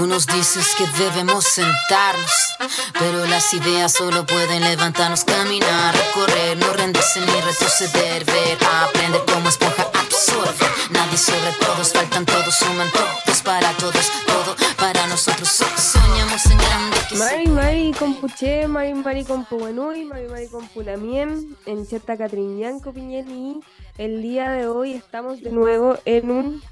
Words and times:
Tú 0.00 0.06
nos 0.06 0.26
dices 0.26 0.74
que 0.78 0.86
debemos 0.98 1.44
sentarnos, 1.44 2.56
pero 2.98 3.26
las 3.26 3.52
ideas 3.52 3.92
solo 3.92 4.24
pueden 4.24 4.62
levantarnos, 4.62 5.24
caminar, 5.24 5.94
recorrer, 5.94 6.56
no 6.56 6.72
rendirse 6.72 7.20
ni 7.20 7.26
retroceder, 7.26 8.24
ver, 8.24 8.56
aprender 8.82 9.20
como 9.30 9.50
esponja 9.50 9.82
absorbe. 9.92 10.66
Nadie 10.88 11.18
sobre 11.18 11.52
todos, 11.60 11.92
faltan 11.92 12.24
todos, 12.24 12.54
suman 12.54 12.88
todos 12.92 13.42
para 13.42 13.72
todos, 13.72 14.10
todo 14.26 14.56
para 14.78 15.06
nosotros. 15.06 15.50
Soñamos 15.76 16.46
en 16.46 16.56
grande. 16.56 16.96
Mari 17.18 17.46
Mari 17.48 17.92
Compuche, 17.92 18.68
Mari 18.68 18.94
Mari 18.94 19.24
Compuenui, 19.26 20.06
Mari 20.06 20.28
Mari 20.28 20.48
Compulamien, 20.48 21.58
en 21.66 21.86
Cheta 21.86 22.16
Catriñanco 22.16 22.94
Piñeli. 22.94 23.60
El 23.98 24.22
día 24.22 24.48
de 24.48 24.66
hoy 24.66 24.94
estamos 24.94 25.42
de 25.42 25.50
nuevo 25.50 25.98
en 26.06 26.30
un 26.30 26.62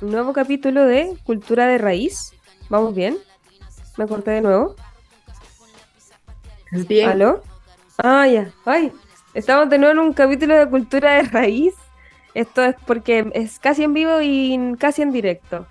nuevo 0.00 0.32
capítulo 0.32 0.84
de 0.84 1.16
Cultura 1.22 1.68
de 1.68 1.78
Raíz. 1.78 2.32
¿Vamos 2.72 2.94
bien? 2.94 3.18
¿Me 3.98 4.06
corté 4.06 4.30
de 4.30 4.40
nuevo? 4.40 4.76
Bien. 6.70 7.10
¿Aló? 7.10 7.42
Ah, 7.98 8.26
ya. 8.26 8.50
Ay, 8.64 8.90
estamos 9.34 9.68
de 9.68 9.76
nuevo 9.76 9.92
en 9.92 9.98
un 9.98 10.14
capítulo 10.14 10.56
de 10.56 10.66
Cultura 10.66 11.16
de 11.16 11.24
Raíz. 11.24 11.74
Esto 12.32 12.64
es 12.64 12.74
porque 12.86 13.30
es 13.34 13.58
casi 13.58 13.84
en 13.84 13.92
vivo 13.92 14.22
y 14.22 14.58
casi 14.78 15.02
en 15.02 15.12
directo. 15.12 15.66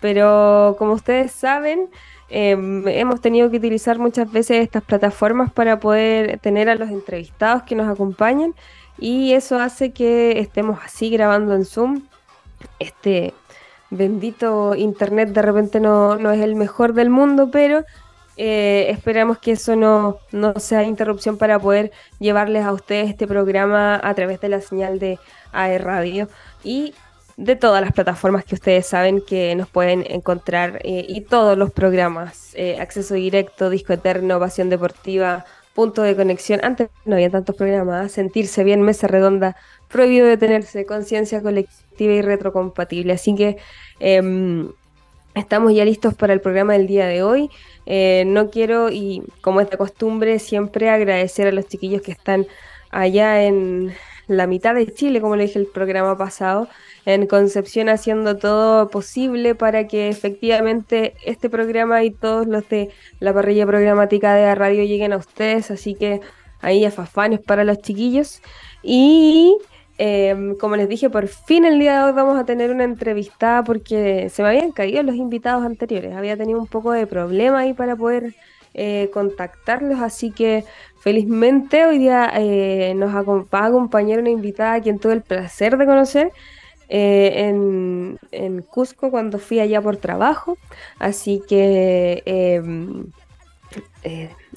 Pero 0.00 0.76
como 0.78 0.94
ustedes 0.94 1.30
saben, 1.32 1.90
em, 2.30 2.88
hemos 2.88 3.20
tenido 3.20 3.50
que 3.50 3.58
utilizar 3.58 3.98
muchas 3.98 4.32
veces 4.32 4.62
estas 4.62 4.82
plataformas 4.82 5.52
para 5.52 5.78
poder 5.78 6.38
tener 6.38 6.70
a 6.70 6.74
los 6.76 6.88
entrevistados 6.88 7.64
que 7.64 7.74
nos 7.74 7.86
acompañan 7.86 8.54
y 8.98 9.34
eso 9.34 9.58
hace 9.58 9.92
que 9.92 10.40
estemos 10.40 10.78
así 10.82 11.10
grabando 11.10 11.54
en 11.54 11.66
Zoom. 11.66 12.04
Este 12.78 13.34
bendito 13.90 14.74
internet 14.74 15.30
de 15.30 15.42
repente 15.42 15.80
no, 15.80 16.16
no 16.16 16.30
es 16.30 16.40
el 16.40 16.54
mejor 16.54 16.92
del 16.92 17.10
mundo, 17.10 17.50
pero 17.50 17.84
eh, 18.36 18.88
esperamos 18.90 19.38
que 19.38 19.52
eso 19.52 19.76
no, 19.76 20.18
no 20.30 20.58
sea 20.58 20.82
interrupción 20.82 21.38
para 21.38 21.58
poder 21.58 21.90
llevarles 22.18 22.64
a 22.64 22.72
ustedes 22.72 23.08
este 23.08 23.26
programa 23.26 24.00
a 24.02 24.14
través 24.14 24.40
de 24.40 24.50
la 24.50 24.60
señal 24.60 24.98
de 24.98 25.18
AE 25.52 25.78
Radio 25.78 26.28
y 26.62 26.92
de 27.36 27.56
todas 27.56 27.82
las 27.82 27.92
plataformas 27.92 28.44
que 28.44 28.54
ustedes 28.54 28.86
saben 28.86 29.20
que 29.20 29.54
nos 29.54 29.68
pueden 29.68 30.04
encontrar 30.08 30.80
eh, 30.84 31.04
y 31.08 31.22
todos 31.22 31.56
los 31.56 31.70
programas, 31.70 32.52
eh, 32.54 32.78
acceso 32.80 33.14
directo, 33.14 33.68
disco 33.70 33.92
eterno, 33.92 34.40
pasión 34.40 34.70
deportiva, 34.70 35.44
punto 35.76 36.02
de 36.02 36.16
conexión. 36.16 36.60
Antes 36.64 36.88
no 37.04 37.14
había 37.14 37.30
tantos 37.30 37.54
programas, 37.54 38.10
sentirse 38.10 38.64
bien, 38.64 38.80
mesa 38.82 39.06
redonda, 39.06 39.56
prohibido 39.88 40.26
detenerse, 40.26 40.86
conciencia 40.86 41.42
colectiva 41.42 42.14
y 42.14 42.22
retrocompatible. 42.22 43.12
Así 43.12 43.34
que 43.36 43.58
em, 44.00 44.70
estamos 45.34 45.74
ya 45.74 45.84
listos 45.84 46.14
para 46.14 46.32
el 46.32 46.40
programa 46.40 46.72
del 46.72 46.86
día 46.86 47.06
de 47.06 47.22
hoy. 47.22 47.50
Eh, 47.84 48.24
no 48.26 48.50
quiero, 48.50 48.90
y 48.90 49.22
como 49.42 49.60
es 49.60 49.70
de 49.70 49.76
costumbre, 49.76 50.38
siempre 50.38 50.88
agradecer 50.88 51.46
a 51.46 51.52
los 51.52 51.66
chiquillos 51.68 52.00
que 52.02 52.12
están 52.12 52.46
allá 52.90 53.44
en 53.44 53.92
la 54.28 54.46
mitad 54.46 54.74
de 54.74 54.92
Chile, 54.92 55.20
como 55.20 55.36
le 55.36 55.44
dije 55.44 55.58
el 55.58 55.66
programa 55.66 56.16
pasado, 56.16 56.68
en 57.06 57.26
Concepción 57.28 57.88
haciendo 57.88 58.36
todo 58.36 58.90
posible 58.90 59.54
para 59.54 59.86
que 59.86 60.08
efectivamente 60.08 61.14
este 61.24 61.48
programa 61.48 62.02
y 62.02 62.10
todos 62.10 62.46
los 62.48 62.68
de 62.68 62.90
la 63.20 63.32
parrilla 63.32 63.64
programática 63.64 64.34
de 64.34 64.44
la 64.44 64.56
radio 64.56 64.84
lleguen 64.84 65.12
a 65.12 65.16
ustedes, 65.16 65.70
así 65.70 65.94
que 65.94 66.20
ahí 66.60 66.84
a 66.84 66.90
fafanes 66.90 67.40
para 67.40 67.62
los 67.62 67.78
chiquillos. 67.78 68.42
Y 68.82 69.56
em, 69.98 70.56
como 70.56 70.76
les 70.76 70.88
dije, 70.88 71.08
por 71.08 71.28
fin 71.28 71.64
el 71.64 71.78
día 71.78 71.98
de 71.98 72.04
hoy 72.06 72.12
vamos 72.12 72.38
a 72.38 72.44
tener 72.44 72.72
una 72.72 72.84
entrevistada 72.84 73.62
porque 73.62 74.28
se 74.28 74.42
me 74.42 74.48
habían 74.48 74.72
caído 74.72 75.02
los 75.04 75.14
invitados 75.14 75.64
anteriores, 75.64 76.12
había 76.14 76.36
tenido 76.36 76.58
un 76.58 76.66
poco 76.66 76.90
de 76.90 77.06
problema 77.06 77.60
ahí 77.60 77.72
para 77.72 77.94
poder 77.94 78.34
eh, 78.74 79.10
contactarlos, 79.12 80.00
así 80.00 80.32
que 80.32 80.64
felizmente 80.98 81.86
hoy 81.86 81.98
día 81.98 82.32
eh, 82.34 82.94
nos 82.96 83.14
va 83.14 83.60
a 83.60 83.66
acompañar 83.66 84.18
una 84.18 84.30
invitada 84.30 84.74
a 84.74 84.80
quien 84.80 84.98
tuve 84.98 85.14
el 85.14 85.22
placer 85.22 85.78
de 85.78 85.86
conocer. 85.86 86.32
Eh, 86.88 87.48
en, 88.32 88.62
Cusco 88.70 89.10
cuando 89.10 89.38
fui 89.38 89.60
allá 89.60 89.80
por 89.82 89.96
trabajo. 89.96 90.58
Así 90.98 91.42
que, 91.48 92.22
em, 92.26 93.06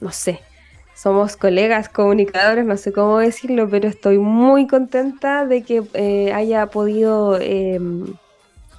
no 0.01 0.11
sé, 0.11 0.39
somos 0.95 1.37
colegas 1.37 1.89
comunicadores, 1.89 2.65
no 2.65 2.77
sé 2.77 2.91
cómo 2.91 3.19
decirlo, 3.19 3.69
pero 3.69 3.87
estoy 3.87 4.17
muy 4.17 4.67
contenta 4.67 5.45
de 5.45 5.63
que 5.63 6.31
haya 6.33 6.67
podido 6.67 7.39
em, 7.39 8.05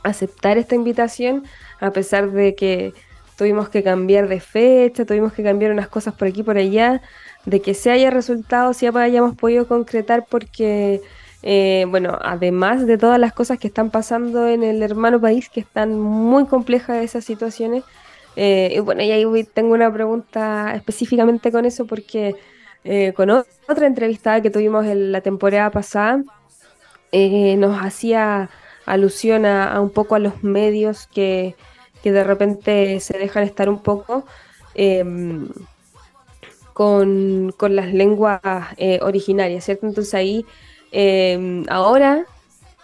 aceptar 0.03 0.59
esta 0.59 0.75
invitación, 0.75 1.45
a 1.81 1.91
pesar 1.91 2.31
de 2.31 2.55
que 2.55 2.93
tuvimos 3.37 3.69
que 3.71 3.83
cambiar 3.83 4.29
de 4.29 4.41
fecha, 4.41 5.05
tuvimos 5.05 5.33
que 5.33 5.43
cambiar 5.43 5.73
unas 5.73 5.89
cosas 5.89 6.15
por 6.15 6.29
aquí 6.29 6.41
y 6.41 6.45
por 6.45 6.59
allá, 6.59 7.01
de 7.47 7.61
que 7.61 7.75
se 7.75 7.91
haya 7.91 8.11
resultado, 8.11 8.75
si 8.75 8.87
hayamos 8.87 9.35
podido 9.35 9.67
concretar, 9.67 10.27
porque, 10.29 11.01
eh, 11.43 11.87
bueno, 11.89 12.19
además 12.23 12.87
de 12.87 12.99
todas 12.99 13.19
las 13.19 13.33
cosas 13.33 13.59
que 13.59 13.69
están 13.69 13.91
pasando 13.91 14.49
en 14.49 14.63
el 14.63 14.83
hermano 14.83 15.21
país, 15.21 15.49
que 15.49 15.61
están 15.61 15.99
muy 15.99 16.47
complejas 16.47 17.03
esas 17.03 17.25
situaciones, 17.25 17.85
eh, 18.37 18.73
y 18.77 18.79
bueno, 18.81 19.03
y 19.03 19.11
ahí 19.11 19.25
tengo 19.45 19.75
una 19.75 19.93
pregunta 19.93 20.73
específicamente 20.75 21.51
con 21.51 21.65
eso, 21.65 21.87
porque 21.87 22.37
eh, 22.85 23.13
con 23.15 23.31
otra 23.31 23.87
entrevistada 23.87 24.41
que 24.41 24.51
tuvimos 24.51 24.87
en 24.87 25.13
la 25.13 25.21
temporada 25.21 25.71
pasada, 25.71 26.23
nos 27.13 27.85
hacía 27.85 28.51
alusión 28.87 29.45
a 29.47 29.81
un 29.81 29.91
poco 29.91 30.15
a 30.15 30.21
los 30.21 30.45
medios 30.45 31.09
que 31.09 31.57
que 32.03 32.13
de 32.13 32.25
repente 32.25 33.01
se 33.01 33.19
dejan 33.19 33.45
estar 33.45 33.69
un 33.69 33.83
poco 33.83 34.25
em, 34.75 35.49
con, 36.73 37.53
las 37.61 37.93
lenguas 37.93 38.41
eh, 38.79 39.01
originarias, 39.03 39.65
¿cierto? 39.65 39.87
Entonces 39.87 40.15
ahí, 40.15 40.47
em, 40.93 41.65
ahora, 41.69 42.25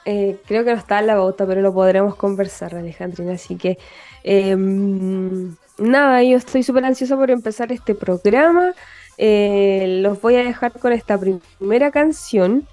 eh, 0.05 0.39
creo 0.47 0.65
que 0.65 0.73
no 0.73 0.79
está 0.79 1.03
la 1.03 1.19
bota, 1.19 1.47
pero 1.47 1.61
lo 1.63 1.73
podremos 1.75 2.15
conversar, 2.17 2.75
Alejandrina, 2.75 3.33
así 3.35 3.57
que... 3.57 3.79
Em, 4.25 5.57
nada, 5.79 6.23
yo 6.23 6.37
estoy 6.37 6.63
súper 6.63 6.85
ansiosa 6.85 7.17
por 7.17 7.31
empezar 7.31 7.73
este 7.73 7.95
programa. 7.95 8.75
Eh, 9.19 10.01
los 10.03 10.21
voy 10.21 10.37
a 10.37 10.45
dejar 10.45 10.73
con 10.73 10.93
esta 10.93 11.19
primera 11.19 11.91
canción. 11.91 12.67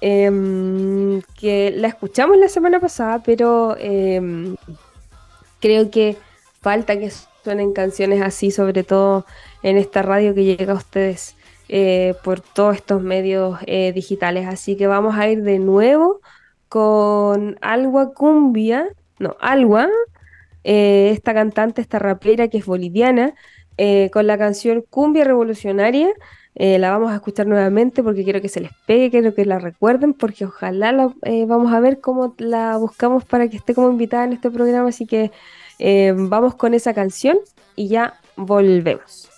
que 0.00 1.72
la 1.76 1.88
escuchamos 1.88 2.36
la 2.36 2.48
semana 2.48 2.78
pasada, 2.80 3.22
pero 3.24 3.74
creo 5.60 5.90
que 5.90 6.16
falta 6.60 6.98
que 6.98 7.10
suenen 7.42 7.72
canciones 7.72 8.22
así, 8.22 8.50
sobre 8.50 8.82
todo 8.84 9.26
en 9.62 9.76
esta 9.76 10.02
radio 10.02 10.34
que 10.34 10.44
llega 10.44 10.72
a 10.72 10.76
ustedes 10.76 11.36
eh, 11.68 12.14
por 12.22 12.40
todos 12.40 12.76
estos 12.76 13.02
medios 13.02 13.58
eh, 13.66 13.92
digitales. 13.92 14.46
Así 14.46 14.76
que 14.76 14.86
vamos 14.86 15.16
a 15.16 15.28
ir 15.28 15.42
de 15.42 15.58
nuevo 15.58 16.20
con 16.68 17.56
Algua 17.60 18.12
Cumbia, 18.12 18.88
no, 19.18 19.36
Algua, 19.40 19.88
eh, 20.64 21.10
esta 21.12 21.34
cantante, 21.34 21.80
esta 21.80 21.98
rapera 21.98 22.48
que 22.48 22.58
es 22.58 22.66
boliviana, 22.66 23.34
con 24.12 24.28
la 24.28 24.38
canción 24.38 24.84
Cumbia 24.88 25.24
Revolucionaria. 25.24 26.08
la 26.54 26.90
vamos 26.92 27.10
a 27.10 27.16
escuchar 27.16 27.48
nuevamente 27.48 28.04
porque 28.04 28.22
quiero 28.22 28.40
que 28.40 28.48
se 28.48 28.60
les 28.60 28.70
pegue, 28.86 29.10
quiero 29.10 29.34
que 29.34 29.44
la 29.44 29.58
recuerden, 29.58 30.14
porque 30.14 30.44
ojalá 30.44 30.92
la, 30.92 31.12
vamos 31.46 31.72
a 31.72 31.80
ver 31.80 32.00
cómo 32.00 32.34
la 32.38 32.76
buscamos 32.76 33.24
para 33.24 33.48
que 33.48 33.56
esté 33.56 33.74
como 33.74 33.90
invitada 33.90 34.24
en 34.24 34.34
este 34.34 34.50
programa. 34.50 34.90
Así 34.90 35.06
que 35.06 35.32
eh, 35.78 36.14
vamos 36.16 36.54
con 36.54 36.74
esa 36.74 36.94
canción 36.94 37.38
y 37.76 37.88
ya 37.88 38.14
volvemos. 38.36 39.33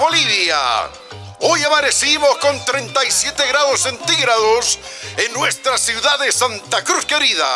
Hoy 0.00 1.62
amanecimos 1.64 2.28
con 2.40 2.64
37 2.64 3.42
grados 3.48 3.80
centígrados 3.80 4.78
en 5.16 5.32
nuestra 5.32 5.76
ciudad 5.76 6.20
de 6.20 6.30
Santa 6.30 6.84
Cruz 6.84 7.04
querida. 7.04 7.46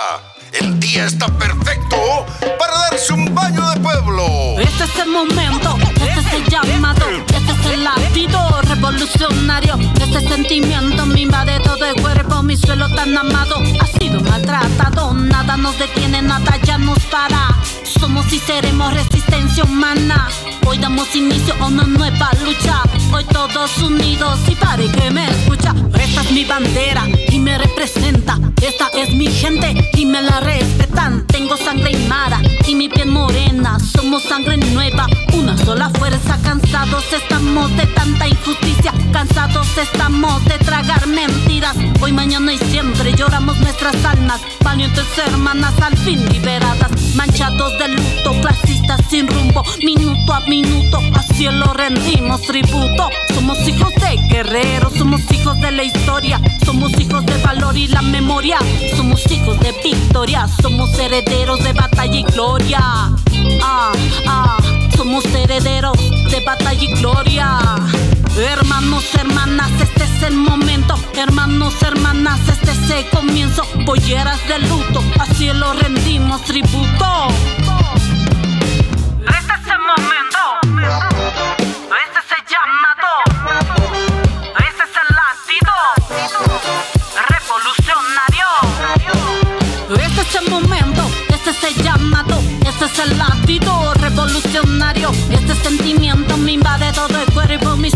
El 0.52 0.80
día 0.80 1.04
está 1.04 1.28
perfecto 1.28 2.26
para 2.58 2.78
darse 2.90 3.12
un 3.12 3.32
baño 3.32 3.70
de 3.70 3.80
pueblo. 3.80 4.26
Este 4.58 4.84
es 4.84 4.96
el 4.96 5.08
momento, 5.10 5.76
este 6.04 6.20
es 6.20 6.32
el 6.32 6.48
llamado, 6.48 7.06
este 7.10 7.52
es 7.52 7.66
el 7.74 7.84
latido 7.84 8.60
revolucionario. 8.62 9.78
Este 10.00 10.28
sentimiento 10.28 11.06
me 11.06 11.20
invade 11.20 11.60
todo 11.60 11.84
el 11.84 11.94
cuerpo, 12.02 12.42
mi 12.42 12.56
suelo 12.56 12.92
tan 12.92 13.16
amado 13.16 13.62
ha 13.80 13.86
sido 13.98 14.20
maltratado. 14.20 15.14
Nada 15.14 15.56
nos 15.56 15.78
detiene, 15.78 16.22
nada 16.22 16.56
ya 16.64 16.76
nos 16.76 16.98
para. 17.04 17.56
Somos 18.02 18.32
y 18.32 18.40
seremos 18.40 18.92
resistencia 18.92 19.62
humana. 19.62 20.28
Hoy 20.66 20.76
damos 20.78 21.14
inicio 21.14 21.54
a 21.60 21.68
una 21.68 21.84
nueva 21.84 22.30
lucha. 22.44 22.82
Hoy 23.12 23.22
todos 23.26 23.78
unidos 23.78 24.40
y 24.48 24.56
pare 24.56 24.90
que 24.90 25.08
me 25.12 25.30
escucha. 25.30 25.72
Esta 25.94 26.22
es 26.22 26.32
mi 26.32 26.44
bandera 26.44 27.06
y 27.30 27.38
me 27.38 27.56
representa. 27.58 28.40
Esta 28.60 28.88
es 28.88 29.14
mi 29.14 29.28
gente 29.28 29.88
y 29.94 30.04
me 30.04 30.20
la 30.20 30.40
respetan. 30.40 31.24
Tengo 31.28 31.56
sangre 31.56 31.96
mara 32.08 32.40
y 32.66 32.74
mi 32.74 32.88
piel 32.88 33.08
morena. 33.08 33.78
Somos 33.78 34.24
sangre 34.24 34.56
nueva, 34.56 35.06
una 35.34 35.56
sola 35.58 35.88
fuerza. 35.90 36.36
Cansados 36.42 37.04
estamos 37.12 37.70
de 37.76 37.86
tanta 37.86 38.26
injusticia. 38.26 38.92
Cansados 39.12 39.78
estamos 39.78 40.44
de 40.46 40.58
tragar 40.58 41.06
mentiras. 41.06 41.76
Hoy, 42.00 42.10
mañana 42.10 42.52
y 42.52 42.58
siempre 42.58 43.14
lloramos 43.14 43.60
nuestras 43.60 43.94
almas. 44.04 44.40
Valientes 44.64 45.06
hermanas 45.24 45.74
al 45.80 45.96
fin 45.98 46.24
liberadas. 46.32 46.90
Manchados 47.14 47.78
de 47.78 47.91
luto, 47.92 48.32
clasistas 48.40 49.00
sin 49.08 49.28
rumbo. 49.28 49.62
Minuto 49.84 50.32
a 50.32 50.40
minuto, 50.40 50.98
a 51.14 51.22
cielo 51.22 51.72
rendimos 51.72 52.42
tributo. 52.42 53.08
Somos 53.34 53.58
hijos 53.66 53.92
de 53.94 54.16
guerreros, 54.28 54.92
somos 54.94 55.20
hijos 55.32 55.60
de 55.60 55.70
la 55.70 55.84
historia. 55.84 56.40
Somos 56.64 56.92
hijos 56.98 57.24
de 57.26 57.36
valor 57.38 57.76
y 57.76 57.88
la 57.88 58.02
memoria. 58.02 58.58
Somos 58.96 59.24
hijos 59.30 59.58
de 59.60 59.72
victoria. 59.82 60.46
Somos 60.60 60.98
herederos 60.98 61.62
de 61.62 61.72
batalla 61.72 62.18
y 62.18 62.22
gloria. 62.22 62.80
Ah, 63.62 63.92
ah, 64.26 64.58
somos 64.96 65.24
herederos 65.26 65.98
de 66.30 66.40
batalla 66.44 66.82
y 66.82 66.92
gloria. 67.00 67.58
Hermanos, 68.36 69.14
hermanas, 69.14 69.70
este 69.80 70.04
es 70.04 70.22
el 70.22 70.34
momento. 70.34 70.94
Hermanos, 71.14 71.74
hermanas, 71.82 72.40
este 72.48 72.70
es 72.70 72.90
el 72.90 73.10
comienzo. 73.10 73.62
Polleras 73.84 74.40
de 74.48 74.58
luto, 74.60 75.02
a 75.20 75.26
cielo 75.26 75.74
rendimos 75.74 76.42
tributo. 76.44 77.28
Este 79.20 79.52
es 79.52 79.66
el 79.66 79.78
momento. 79.78 80.38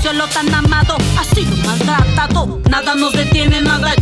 Suelo 0.07 0.29
tan 0.29 0.55
amado 0.55 0.97
ha 1.19 1.25
sido 1.25 1.57
maltratado. 1.65 2.61
Nada 2.71 2.95
nos 2.95 3.13
detiene, 3.13 3.61
nada 3.61 3.96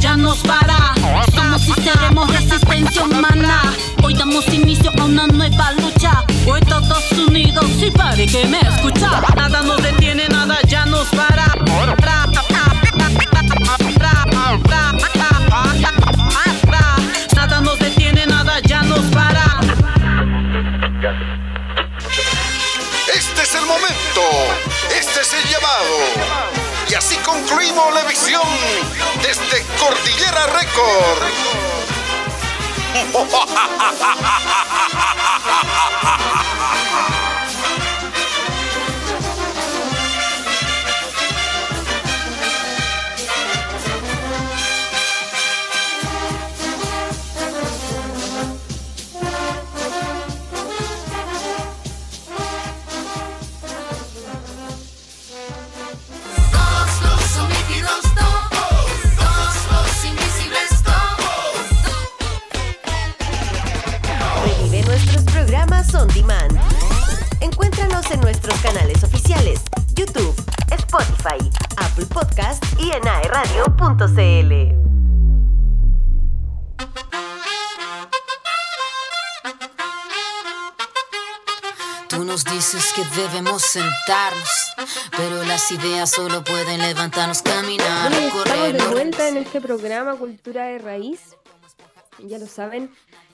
aeradio.cl. 74.00 74.74
Tú 82.08 82.24
nos 82.24 82.44
dices 82.44 82.92
que 82.94 83.02
debemos 83.20 83.62
sentarnos, 83.62 84.48
pero 85.16 85.42
las 85.44 85.70
ideas 85.72 86.10
solo 86.10 86.44
pueden 86.44 86.80
levantarnos, 86.80 87.42
caminar, 87.42 88.10
Bueno, 88.10 88.20
y 88.24 88.28
estamos 88.28 88.44
correr, 88.44 88.72
de 88.82 88.86
vuelta 88.88 89.28
en 89.28 89.36
este 89.38 89.60
programa 89.60 90.14
Cultura 90.14 90.66
de 90.66 90.78
Raíz. 90.78 91.20
Ya 92.18 92.38
lo 92.38 92.46
saben, 92.46 92.90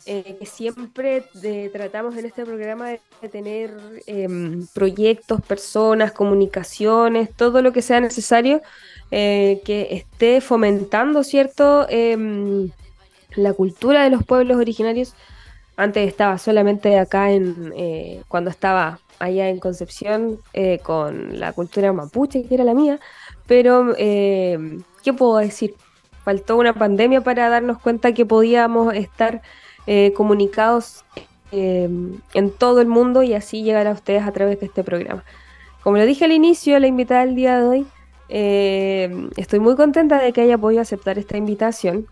eh, 0.07 0.37
que 0.39 0.47
siempre 0.47 1.29
de- 1.35 1.69
tratamos 1.69 2.17
en 2.17 2.25
este 2.25 2.47
programa 2.47 2.89
de, 2.89 3.01
de 3.21 3.29
tener 3.29 3.77
em, 4.07 4.67
proyectos, 4.69 5.43
personas, 5.43 6.12
comunicaciones, 6.12 7.29
todo 7.37 7.61
lo 7.61 7.73
que 7.73 7.83
sea 7.83 8.01
necesario 8.01 8.62
eh, 9.11 9.61
que 9.65 9.89
esté 9.93 10.41
fomentando, 10.41 11.23
¿cierto? 11.25 11.87
Em, 11.89 12.71
la 13.35 13.53
cultura 13.53 14.05
de 14.05 14.11
los 14.11 14.25
pueblos 14.25 14.57
originarios. 14.59 15.15
Antes 15.77 16.09
estaba 16.09 16.39
solamente 16.39 16.99
acá 16.99 17.31
en, 17.31 17.73
eh, 17.77 18.23
cuando 18.29 18.51
estaba 18.51 19.01
allá 19.19 19.49
en 19.49 19.59
Concepción 19.59 20.39
eh, 20.53 20.81
con 20.83 21.38
la 21.38 21.52
cultura 21.52 21.93
mapuche, 21.93 22.45
que 22.45 22.55
era 22.55 22.64
la 22.64 22.75
mía, 22.75 22.99
pero 23.47 23.95
eh, 23.99 24.79
¿qué 25.02 25.12
puedo 25.12 25.38
decir? 25.38 25.75
Faltó 26.25 26.57
una 26.57 26.75
pandemia 26.75 27.21
para 27.21 27.49
darnos 27.49 27.79
cuenta 27.79 28.12
que 28.12 28.26
podíamos 28.26 28.95
estar 28.95 29.43
eh, 29.87 30.12
comunicados 30.14 31.05
eh, 31.52 31.88
en 32.35 32.50
todo 32.50 32.81
el 32.81 32.87
mundo 32.87 33.23
y 33.23 33.35
así 33.35 33.62
llegar 33.62 33.87
a 33.87 33.93
ustedes 33.93 34.23
a 34.23 34.33
través 34.33 34.61
de 34.61 34.67
este 34.67 34.85
programa. 34.85 35.25
Como 35.83 35.97
lo 35.97 36.05
dije 36.05 36.26
al 36.26 36.33
inicio, 36.33 36.79
la 36.79 36.87
invitada 36.87 37.25
del 37.25 37.35
día 37.35 37.59
de 37.59 37.67
hoy, 37.67 37.87
eh, 38.30 39.28
estoy 39.37 39.58
muy 39.58 39.76
contenta 39.76 40.20
de 40.20 40.32
que 40.32 40.42
haya 40.42 40.56
podido 40.56 40.80
aceptar 40.80 41.18
esta 41.18 41.37
invitación. 41.37 42.06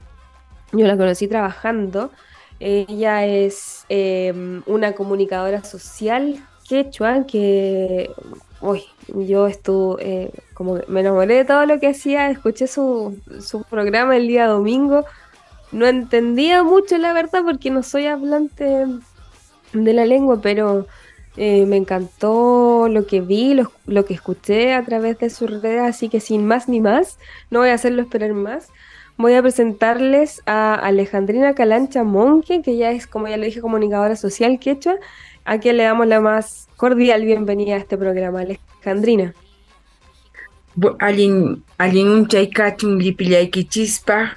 Yo 0.72 0.86
la 0.86 0.96
conocí 0.96 1.28
trabajando. 1.28 2.10
Ella 2.60 3.24
es 3.24 3.86
eh, 3.88 4.60
una 4.66 4.92
comunicadora 4.92 5.62
social 5.62 6.44
quechua 6.68 7.24
que 7.24 8.10
uy, 8.60 8.82
yo 9.06 9.46
estuve 9.46 10.24
eh, 10.24 10.30
como 10.54 10.80
me 10.88 11.00
enamoré 11.00 11.36
de 11.36 11.44
todo 11.44 11.64
lo 11.66 11.78
que 11.78 11.88
hacía, 11.88 12.30
escuché 12.30 12.66
su, 12.66 13.16
su 13.40 13.62
programa 13.62 14.16
el 14.16 14.26
día 14.26 14.46
domingo. 14.46 15.04
No 15.70 15.86
entendía 15.86 16.62
mucho 16.64 16.98
la 16.98 17.12
verdad 17.12 17.42
porque 17.44 17.70
no 17.70 17.82
soy 17.82 18.06
hablante 18.06 18.86
de 19.72 19.92
la 19.92 20.06
lengua, 20.06 20.40
pero 20.42 20.86
eh, 21.38 21.64
me 21.66 21.76
encantó 21.76 22.88
lo 22.88 23.06
que 23.06 23.20
vi, 23.20 23.54
lo, 23.86 24.04
que 24.04 24.14
escuché 24.14 24.74
a 24.74 24.84
través 24.84 25.18
de 25.18 25.30
sus 25.30 25.48
redes, 25.62 25.82
así 25.82 26.08
que 26.08 26.20
sin 26.20 26.44
más 26.46 26.68
ni 26.68 26.80
más, 26.80 27.18
no 27.50 27.60
voy 27.60 27.70
a 27.70 27.74
hacerlo 27.74 28.02
esperar 28.02 28.32
más. 28.34 28.68
Voy 29.16 29.34
a 29.34 29.42
presentarles 29.42 30.42
a 30.46 30.74
Alejandrina 30.74 31.54
Calancha 31.54 32.04
Monque, 32.04 32.62
que 32.62 32.76
ya 32.76 32.90
es, 32.90 33.06
como 33.06 33.26
ya 33.28 33.36
le 33.36 33.46
dije, 33.46 33.60
comunicadora 33.60 34.14
social 34.16 34.58
quechua, 34.58 34.94
a 35.44 35.58
quien 35.58 35.76
le 35.78 35.84
damos 35.84 36.06
la 36.06 36.20
más 36.20 36.68
cordial 36.76 37.24
bienvenida 37.24 37.74
a 37.74 37.78
este 37.78 37.96
programa. 37.96 38.40
Alejandrina. 38.42 39.34
Bu- 40.76 40.96
Allin, 41.00 41.64
allin 41.78 42.08
unchaykachun 42.08 42.98
llipillaykichikpa 43.00 44.36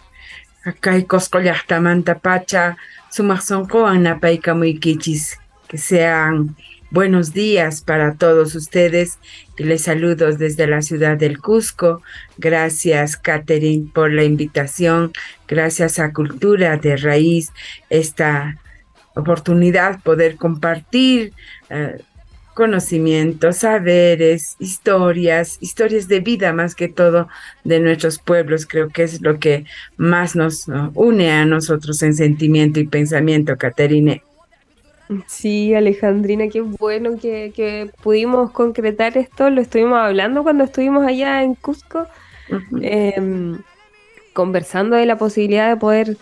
kay 0.79 1.03
coscollaqtamanta 1.05 2.17
pacha 2.19 2.77
sumaq 3.11 3.41
sunquwan 3.41 4.01
napaykamuykichis. 4.03 5.37
Que 5.67 5.77
sean 5.77 6.55
buenos 6.91 7.33
días 7.33 7.81
para 7.81 8.15
todos 8.15 8.53
ustedes 8.55 9.17
les 9.57 9.83
saludo 9.83 10.31
desde 10.35 10.67
la 10.67 10.81
ciudad 10.81 11.17
del 11.17 11.39
Cusco. 11.39 12.01
Gracias, 12.37 13.17
Catherine, 13.17 13.89
por 13.93 14.11
la 14.11 14.23
invitación. 14.23 15.11
Gracias 15.47 15.99
a 15.99 16.13
Cultura 16.13 16.77
de 16.77 16.97
Raíz 16.97 17.51
esta 17.89 18.57
oportunidad 19.15 20.01
poder 20.01 20.37
compartir 20.37 21.33
eh, 21.69 21.97
conocimientos, 22.53 23.57
saberes, 23.57 24.55
historias, 24.59 25.57
historias 25.61 26.07
de 26.07 26.19
vida 26.19 26.53
más 26.53 26.75
que 26.75 26.87
todo 26.87 27.27
de 27.63 27.79
nuestros 27.79 28.19
pueblos. 28.19 28.65
Creo 28.65 28.89
que 28.89 29.03
es 29.03 29.21
lo 29.21 29.39
que 29.39 29.65
más 29.97 30.35
nos 30.35 30.67
¿no? 30.67 30.91
une 30.95 31.31
a 31.31 31.45
nosotros 31.45 32.01
en 32.03 32.13
sentimiento 32.13 32.79
y 32.79 32.87
pensamiento, 32.87 33.57
Caterine. 33.57 34.23
Sí, 35.27 35.73
Alejandrina, 35.75 36.47
qué 36.49 36.61
bueno 36.61 37.17
que, 37.17 37.51
que 37.55 37.91
pudimos 38.01 38.51
concretar 38.51 39.17
esto. 39.17 39.49
Lo 39.49 39.61
estuvimos 39.61 39.99
hablando 39.99 40.43
cuando 40.43 40.63
estuvimos 40.63 41.05
allá 41.05 41.43
en 41.43 41.55
Cusco, 41.55 42.07
em, 42.79 43.63
conversando 44.33 44.95
de 44.97 45.05
la 45.07 45.17
posibilidad 45.17 45.69
de 45.69 45.77
poder 45.77 46.17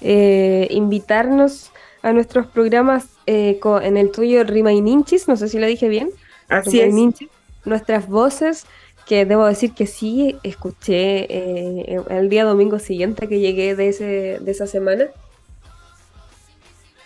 eh, 0.00 0.68
invitarnos 0.70 1.72
a 2.02 2.12
nuestros 2.12 2.46
programas 2.48 3.20
eh, 3.26 3.58
co- 3.60 3.80
en 3.80 3.96
el 3.96 4.12
tuyo 4.12 4.44
Rima 4.44 4.72
y 4.72 4.80
Ninchis, 4.82 5.28
no 5.28 5.36
sé 5.36 5.48
si 5.48 5.58
lo 5.58 5.66
dije 5.66 5.88
bien. 5.88 6.10
Así 6.48 6.80
Rima 6.80 6.86
y 6.86 6.90
es. 6.90 6.94
Ninchis. 6.94 7.28
Nuestras 7.64 8.08
voces, 8.08 8.66
que 9.06 9.26
debo 9.26 9.46
decir 9.46 9.74
que 9.74 9.86
sí, 9.86 10.40
escuché 10.44 11.26
eh, 11.30 11.96
el 12.10 12.28
día 12.30 12.44
domingo 12.44 12.78
siguiente 12.80 13.28
que 13.28 13.40
llegué 13.40 13.76
de, 13.76 13.88
ese, 13.90 14.38
de 14.40 14.50
esa 14.52 14.66
semana. 14.66 15.06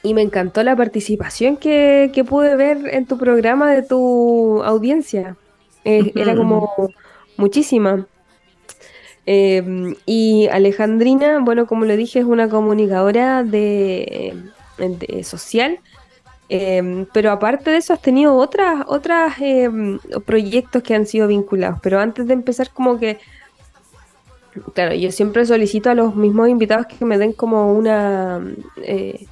Y 0.03 0.15
me 0.15 0.23
encantó 0.23 0.63
la 0.63 0.77
participación 0.77 1.57
que, 1.57 2.11
que 2.15 2.25
pude 2.25 2.55
ver 2.57 2.79
en 2.93 3.07
tu 3.07 3.19
programa 3.19 3.73
de 3.73 3.83
tu 3.83 4.63
audiencia. 4.63 5.37
Eh, 5.85 6.13
era 6.15 6.37
como 6.37 6.71
muchísima. 7.37 8.07
Eh, 9.27 9.95
y 10.07 10.49
Alejandrina, 10.49 11.41
bueno, 11.41 11.67
como 11.67 11.85
le 11.85 11.97
dije, 11.97 12.21
es 12.21 12.25
una 12.25 12.49
comunicadora 12.49 13.43
de, 13.43 14.35
de 14.79 15.25
social. 15.25 15.81
Eh, 16.51 17.07
pero 17.13 17.31
aparte 17.31 17.71
de 17.71 17.77
eso, 17.77 17.93
has 17.93 18.01
tenido 18.01 18.37
otras, 18.37 18.85
otras 18.87 19.35
proyectos 20.25 20.83
que 20.83 20.95
han 20.95 21.07
sido 21.07 21.27
vinculados. 21.27 21.81
Pero 21.83 22.01
antes 22.01 22.27
de 22.27 22.35
empezar, 22.35 22.71
como 22.71 22.99
que, 22.99 23.19
claro, 24.75 24.95
yo 24.95 25.13
siempre 25.13 25.45
solicito 25.45 25.91
a 25.91 25.95
los 25.95 26.15
mismos 26.15 26.49
invitados 26.49 26.87
que 26.87 27.05
me 27.05 27.19
den 27.19 27.33
como 27.33 27.73
una, 27.73 28.41
eh, 28.79 29.27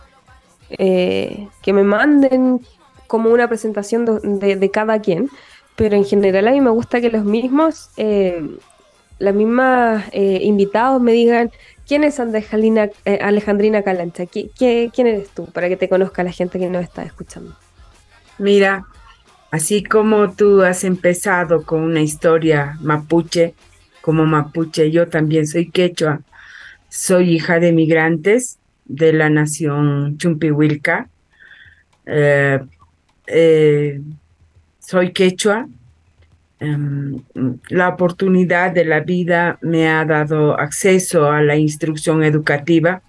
eh, 0.71 1.49
que 1.63 1.73
me 1.73 1.85
manden 1.85 2.61
como 3.07 3.31
una 3.31 3.49
presentación 3.49 4.05
de, 4.05 4.71
cada 4.71 5.01
quien. 5.01 5.31
Pero 5.77 5.97
en 5.97 6.05
general 6.05 6.49
a 6.49 6.53
mí 6.53 6.61
me 6.61 6.71
gusta 6.71 7.01
que 7.01 7.11
los 7.11 7.25
mismos, 7.25 7.91
eh, 7.97 8.43
las 9.19 9.35
mismas 9.35 10.05
eh, 10.13 10.41
invitados 10.43 11.01
me 11.03 11.13
digan 11.13 11.51
quién 11.87 12.03
es 12.05 12.19
Alejandrina, 12.19 12.91
Alejandrina 13.21 13.83
Calancha, 13.83 14.25
¿Qui- 14.25 14.51
qué- 14.59 14.91
quién 14.95 15.07
eres 15.07 15.29
tú, 15.29 15.47
para 15.47 15.69
que 15.69 15.77
te 15.77 15.89
conozca 15.89 16.25
la 16.25 16.33
gente 16.33 16.59
que 16.59 16.69
nos 16.69 16.83
está 16.83 17.03
escuchando. 17.03 17.55
Mira, 18.39 18.85
así 19.51 19.83
como 19.85 20.33
tú 20.33 20.63
has 20.63 20.85
empezado 20.85 21.63
con 21.63 21.83
una 21.83 22.01
historia 22.01 22.77
mapuche, 22.81 23.55
como 24.01 24.27
mapuche, 24.27 24.91
yo 24.91 25.09
también 25.09 25.47
soy 25.47 25.71
quechua, 25.71 26.21
soy 26.89 27.35
hija 27.35 27.59
de 27.61 27.73
migrantes 27.73 28.59
de 28.87 29.12
la 29.12 29.28
nación 29.31 30.16
Chumpihuilca, 30.19 31.09
eh, 32.07 32.61
eh, 33.26 34.00
soy 34.78 35.12
quechua, 35.12 35.69
em, 36.61 37.21
la 37.69 37.88
oportunidad 37.88 38.73
de 38.73 38.85
la 38.85 39.00
vida 39.00 39.59
me 39.61 39.88
ha 39.88 40.05
dado 40.05 40.59
acceso 40.59 41.31
a 41.31 41.43
la 41.43 41.57
instrucción 41.57 42.23
educativa. 42.23 43.02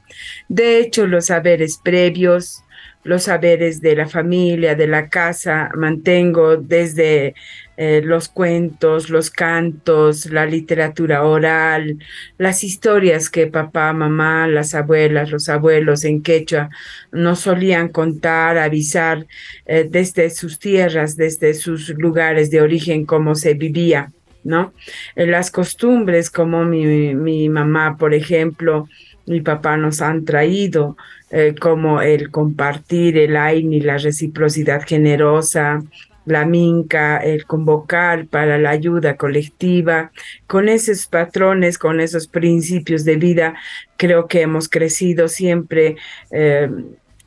De 0.49 0.79
hecho, 0.79 1.07
los 1.07 1.27
saberes 1.27 1.79
previos, 1.83 2.63
los 3.03 3.23
saberes 3.23 3.81
de 3.81 3.95
la 3.95 4.07
familia, 4.07 4.75
de 4.75 4.87
la 4.87 5.07
casa, 5.07 5.69
mantengo 5.75 6.57
desde 6.57 7.35
eh, 7.77 8.01
los 8.03 8.27
cuentos, 8.27 9.11
los 9.11 9.29
cantos, 9.29 10.25
la 10.31 10.47
literatura 10.47 11.23
oral, 11.23 11.99
las 12.39 12.63
historias 12.63 13.29
que 13.29 13.47
papá, 13.47 13.93
mamá, 13.93 14.47
las 14.47 14.73
abuelas, 14.73 15.29
los 15.29 15.47
abuelos 15.47 16.03
en 16.03 16.23
quechua 16.23 16.69
nos 17.11 17.41
solían 17.41 17.89
contar, 17.89 18.57
avisar 18.57 19.27
eh, 19.67 19.87
desde 19.87 20.31
sus 20.31 20.57
tierras, 20.57 21.15
desde 21.15 21.53
sus 21.53 21.89
lugares 21.89 22.49
de 22.49 22.61
origen, 22.61 23.05
cómo 23.05 23.35
se 23.35 23.53
vivía, 23.53 24.11
¿no? 24.43 24.73
Eh, 25.15 25.27
las 25.27 25.51
costumbres, 25.51 26.31
como 26.31 26.65
mi, 26.65 27.13
mi 27.13 27.47
mamá, 27.47 27.95
por 27.97 28.15
ejemplo, 28.15 28.89
mi 29.27 29.41
papá 29.41 29.77
nos 29.77 30.01
han 30.01 30.25
traído, 30.25 30.97
eh, 31.29 31.53
como 31.59 32.01
el 32.01 32.31
compartir 32.31 33.17
el 33.17 33.35
AINI, 33.35 33.81
la 33.81 33.97
reciprocidad 33.97 34.81
generosa, 34.85 35.83
la 36.25 36.45
minca, 36.45 37.17
el 37.17 37.45
convocar 37.45 38.27
para 38.27 38.57
la 38.57 38.71
ayuda 38.71 39.15
colectiva, 39.15 40.11
con 40.45 40.67
esos 40.67 41.07
patrones, 41.07 41.77
con 41.77 42.01
esos 42.01 42.27
principios 42.27 43.05
de 43.05 43.15
vida, 43.15 43.55
creo 43.95 44.27
que 44.27 44.41
hemos 44.41 44.67
crecido 44.67 45.29
siempre 45.29 45.95
eh, 46.31 46.69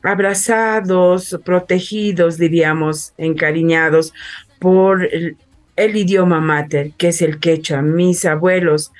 abrazados, 0.03 1.39
protegidos, 1.43 2.37
diríamos, 2.37 3.13
encariñados 3.17 4.13
por 4.59 5.03
el, 5.03 5.35
el 5.75 5.95
idioma 5.95 6.39
mater, 6.39 6.91
que 6.97 7.07
es 7.09 7.21
el 7.21 7.39
quechua. 7.39 7.81
Mis 7.81 8.25
abuelos, 8.25 8.91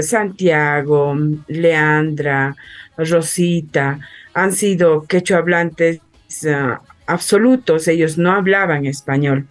Santiago, 0.00 1.16
Leandra, 1.48 2.54
Rosita, 2.96 3.98
han 4.34 4.52
sido 4.52 5.02
quechua 5.02 5.38
hablantes 5.38 6.00
uh, 6.44 6.76
absolutos, 7.06 7.88
ellos 7.88 8.18
no 8.18 8.32
hablaban 8.32 8.86
español. 8.86 9.46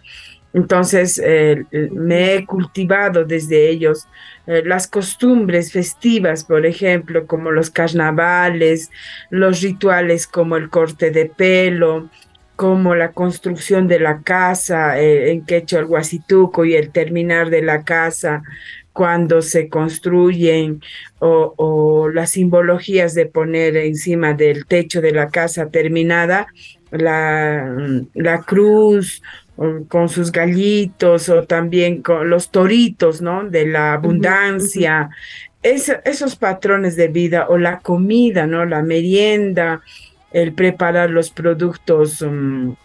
Entonces 0.56 1.22
eh, 1.22 1.66
me 1.92 2.36
he 2.36 2.46
cultivado 2.46 3.26
desde 3.26 3.70
ellos 3.70 4.08
eh, 4.48 4.64
las 4.66 4.88
costumbres 4.88 5.74
festivas, 5.74 6.46
por 6.46 6.66
ejemplo, 6.66 7.28
como 7.28 7.52
los 7.52 7.70
carnavales, 7.70 8.90
los 9.30 9.62
rituales 9.62 10.28
como 10.28 10.56
el 10.56 10.70
corte 10.70 11.12
de 11.12 11.26
pelo, 11.26 12.10
como 12.56 12.96
la 12.96 13.12
construcción 13.12 13.90
de 13.90 14.00
la 14.00 14.22
casa 14.22 14.98
eh, 14.98 15.32
en 15.32 15.46
quechua 15.46 15.80
el 15.80 15.88
guasituco 15.88 16.64
y 16.64 16.76
el 16.76 16.92
terminar 16.92 17.50
de 17.50 17.62
la 17.62 17.84
casa 17.84 18.42
cuando 18.96 19.42
se 19.42 19.68
construyen 19.68 20.82
o, 21.20 21.54
o, 21.58 22.10
las 22.10 22.30
simbologías 22.30 23.14
de 23.14 23.26
poner 23.26 23.76
encima 23.76 24.34
del 24.34 24.66
techo 24.66 25.02
de 25.02 25.12
la 25.12 25.28
casa 25.28 25.68
terminada 25.70 26.48
la, 26.92 27.76
la 28.14 28.42
cruz 28.44 29.22
con 29.90 30.08
sus 30.08 30.32
gallitos 30.32 31.28
o 31.28 31.44
también 31.44 32.02
con 32.02 32.30
los 32.30 32.52
toritos, 32.52 33.22
¿no? 33.22 33.44
De 33.44 33.66
la 33.66 33.94
abundancia, 33.94 35.10
uh 35.10 35.12
-huh. 35.12 35.70
es, 35.76 35.90
esos 36.06 36.38
patrones 36.38 36.96
de 36.96 37.10
vida 37.10 37.48
o 37.50 37.58
la 37.58 37.80
comida, 37.80 38.48
¿no? 38.48 38.64
La 38.64 38.82
merienda, 38.82 39.82
el 40.32 40.54
preparar 40.54 41.10
los 41.10 41.32
productos 41.32 42.22
um, 42.22 42.76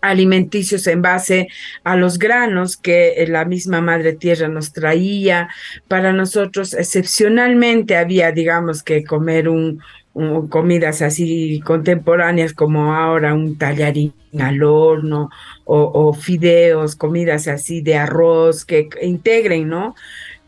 alimenticios 0.00 0.86
en 0.86 1.02
base 1.02 1.48
a 1.84 1.96
los 1.96 2.18
granos 2.18 2.76
que 2.76 3.24
la 3.28 3.44
misma 3.44 3.80
madre 3.80 4.12
tierra 4.12 4.48
nos 4.48 4.72
traía. 4.72 5.48
Para 5.88 6.12
nosotros 6.12 6.74
excepcionalmente 6.74 7.96
había, 7.96 8.32
digamos, 8.32 8.82
que 8.82 9.04
comer 9.04 9.48
un, 9.48 9.80
un, 10.14 10.48
comidas 10.48 11.02
así 11.02 11.60
contemporáneas 11.64 12.52
como 12.52 12.94
ahora 12.94 13.34
un 13.34 13.58
tallarín 13.58 14.12
al 14.38 14.62
horno 14.62 15.30
o, 15.64 15.80
o, 15.80 16.12
fideos, 16.12 16.96
comidas 16.96 17.48
así 17.48 17.80
de 17.80 17.96
arroz 17.96 18.64
que 18.64 18.88
integren, 19.02 19.68
¿no? 19.68 19.94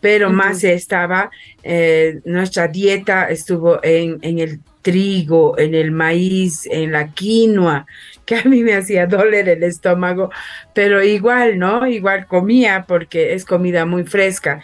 Pero 0.01 0.29
uh 0.29 0.33
-huh. 0.33 0.35
más 0.35 0.65
estaba, 0.65 1.31
eh, 1.63 2.21
nuestra 2.25 2.69
dieta 2.69 3.29
estuvo 3.29 3.81
en, 3.83 4.19
en 4.23 4.39
el 4.39 4.61
trigo, 4.83 5.59
en 5.59 5.75
el 5.75 5.91
maíz, 5.91 6.67
en 6.67 6.93
la 6.93 7.09
quinoa, 7.09 7.87
que 8.31 8.37
a 8.37 8.45
mí 8.45 8.63
me 8.63 8.75
hacía 8.75 9.09
doler 9.09 9.49
el 9.49 9.65
estómago, 9.65 10.31
pero 10.73 11.03
igual, 11.03 11.59
¿no? 11.59 11.85
Igual 11.89 12.29
comía 12.29 12.85
porque 12.87 13.35
es 13.35 13.45
comida 13.45 13.87
muy 13.87 14.05
fresca. 14.05 14.63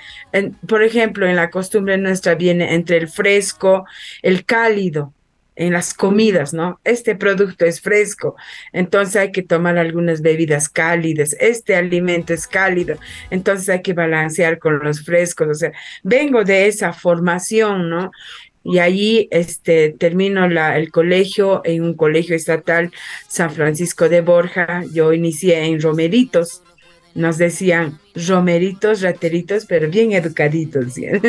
Por 0.68 0.84
ejemplo, 0.84 1.26
en 1.26 1.34
la 1.34 1.50
costumbre 1.50 1.98
nuestra 1.98 2.36
viene 2.36 2.74
entre 2.74 2.98
el 2.98 3.08
fresco, 3.08 3.84
el 4.22 4.44
cálido, 4.44 5.12
en 5.56 5.72
las 5.72 5.94
comidas, 5.94 6.52
¿no? 6.52 6.78
Este 6.84 7.16
producto 7.16 7.64
es 7.64 7.80
fresco, 7.80 8.36
entonces 8.72 9.16
hay 9.16 9.32
que 9.32 9.42
tomar 9.42 9.78
algunas 9.78 10.20
bebidas 10.20 10.68
cálidas, 10.68 11.34
este 11.40 11.74
alimento 11.74 12.34
es 12.34 12.46
cálido, 12.46 12.96
entonces 13.30 13.68
hay 13.70 13.80
que 13.82 13.94
balancear 13.94 14.58
con 14.58 14.78
los 14.78 15.02
frescos, 15.02 15.48
o 15.48 15.54
sea, 15.54 15.72
vengo 16.02 16.44
de 16.44 16.68
esa 16.68 16.92
formación, 16.92 17.88
¿no? 17.88 18.12
Y 18.68 18.80
allí 18.80 19.28
este, 19.30 19.90
termino 19.90 20.48
la, 20.48 20.76
el 20.76 20.90
colegio 20.90 21.62
en 21.64 21.84
un 21.84 21.94
colegio 21.94 22.34
estatal 22.34 22.90
San 23.28 23.52
Francisco 23.52 24.08
de 24.08 24.22
Borja. 24.22 24.82
Yo 24.92 25.12
inicié 25.12 25.64
en 25.64 25.80
Romeritos. 25.80 26.62
Nos 27.14 27.38
decían 27.38 27.98
romeritos, 28.14 29.00
rateritos, 29.00 29.64
pero 29.64 29.88
bien 29.88 30.12
educaditos. 30.12 30.94
¿sí? 30.94 31.06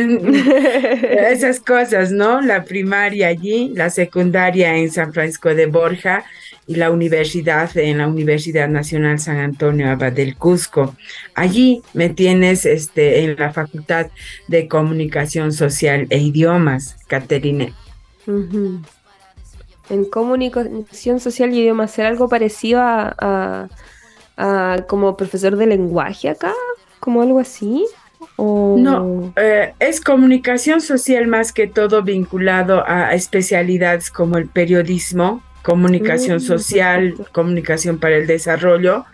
Esas 1.29 1.59
cosas, 1.59 2.11
¿no? 2.11 2.41
La 2.41 2.65
primaria 2.65 3.27
allí, 3.27 3.71
la 3.73 3.89
secundaria 3.89 4.75
en 4.75 4.91
San 4.91 5.13
Francisco 5.13 5.53
de 5.53 5.67
Borja 5.67 6.25
y 6.67 6.75
la 6.75 6.91
universidad 6.91 7.75
en 7.77 7.99
la 7.99 8.07
Universidad 8.07 8.67
Nacional 8.67 9.19
San 9.19 9.37
Antonio 9.37 9.89
Abad 9.89 10.11
del 10.11 10.35
Cusco. 10.35 10.95
Allí 11.33 11.81
me 11.93 12.09
tienes 12.09 12.65
este, 12.65 13.23
en 13.23 13.37
la 13.37 13.51
Facultad 13.53 14.07
de 14.47 14.67
Comunicación 14.67 15.53
Social 15.53 16.07
e 16.09 16.19
Idiomas, 16.19 16.97
Caterine. 17.07 17.73
Ujú. 18.27 18.81
En 19.89 20.03
comunicación 20.05 21.21
social 21.21 21.53
y 21.53 21.61
idiomas, 21.61 21.91
¿será 21.91 22.09
algo 22.09 22.27
parecido 22.27 22.81
a, 22.81 23.15
a- 23.17 23.69
a 24.35 24.81
como 24.87 25.15
profesor 25.15 25.55
de 25.55 25.65
lenguaje 25.67 26.29
acá? 26.29 26.51
¿Como 26.99 27.21
algo 27.21 27.39
así? 27.39 27.85
¿O... 28.35 28.75
No, 28.77 29.31
eh, 29.37 29.73
es 29.79 30.01
comunicación 30.01 30.81
social 30.81 31.27
más 31.27 31.53
que 31.53 31.67
todo 31.67 32.03
vinculado 32.03 32.83
a 32.85 33.13
especialidades 33.13 34.11
como 34.11 34.37
el 34.37 34.49
periodismo, 34.49 35.41
comunicación 35.71 36.37
Mm, 36.37 36.39
social, 36.39 37.13
comunicación 37.33 37.99
para 37.99 38.15
el 38.15 38.25
desarrollo. 38.25 39.05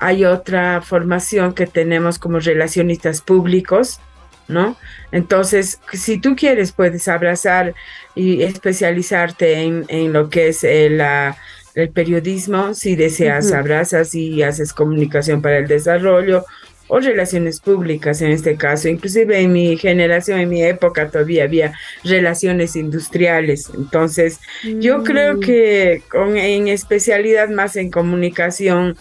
Hay 0.00 0.24
otra 0.24 0.82
formación 0.82 1.54
que 1.54 1.66
tenemos 1.68 2.18
como 2.18 2.40
relacionistas 2.40 3.20
públicos, 3.20 4.00
¿no? 4.48 4.76
Entonces, 5.12 5.78
si 5.92 6.18
tú 6.20 6.34
quieres, 6.34 6.72
puedes 6.72 7.06
abrazar 7.06 7.74
y 8.16 8.42
especializarte 8.42 9.60
en, 9.62 9.84
en 9.86 10.12
lo 10.12 10.28
que 10.30 10.48
es 10.48 10.64
el, 10.64 10.98
la- 10.98 11.36
el 11.76 11.90
periodismo. 11.90 12.74
Si 12.74 12.96
deseas, 12.96 13.52
abrazas 13.52 14.12
y 14.16 14.42
haces 14.42 14.72
comunicación 14.72 15.40
para 15.42 15.58
el 15.58 15.68
desarrollo 15.68 16.44
o 16.90 17.00
relaciones 17.00 17.60
públicas 17.60 18.20
en 18.20 18.32
este 18.32 18.56
caso. 18.56 18.88
Inclusive 18.88 19.40
en 19.40 19.52
mi 19.52 19.76
generación, 19.78 20.40
en 20.40 20.48
mi 20.48 20.62
época, 20.62 21.08
todavía 21.08 21.44
había 21.44 21.72
relaciones 22.04 22.76
industriales. 22.76 23.70
Entonces, 23.74 24.40
yo 24.80 25.04
creo 25.04 25.34
Mm, 25.34 25.40
que 25.40 26.02
con, 26.10 26.36
en 26.36 26.68
especialidad 26.68 27.48
más 27.48 27.76
en 27.76 27.90
comunicación 27.90 28.96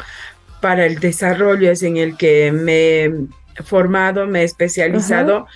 para 0.61 0.85
el 0.85 0.99
desarrollo 0.99 1.71
es 1.71 1.83
en 1.83 1.97
el 1.97 2.17
que 2.17 2.51
me 2.51 3.27
formado, 3.63 4.27
me 4.27 4.41
he 4.41 4.43
especializado 4.43 5.47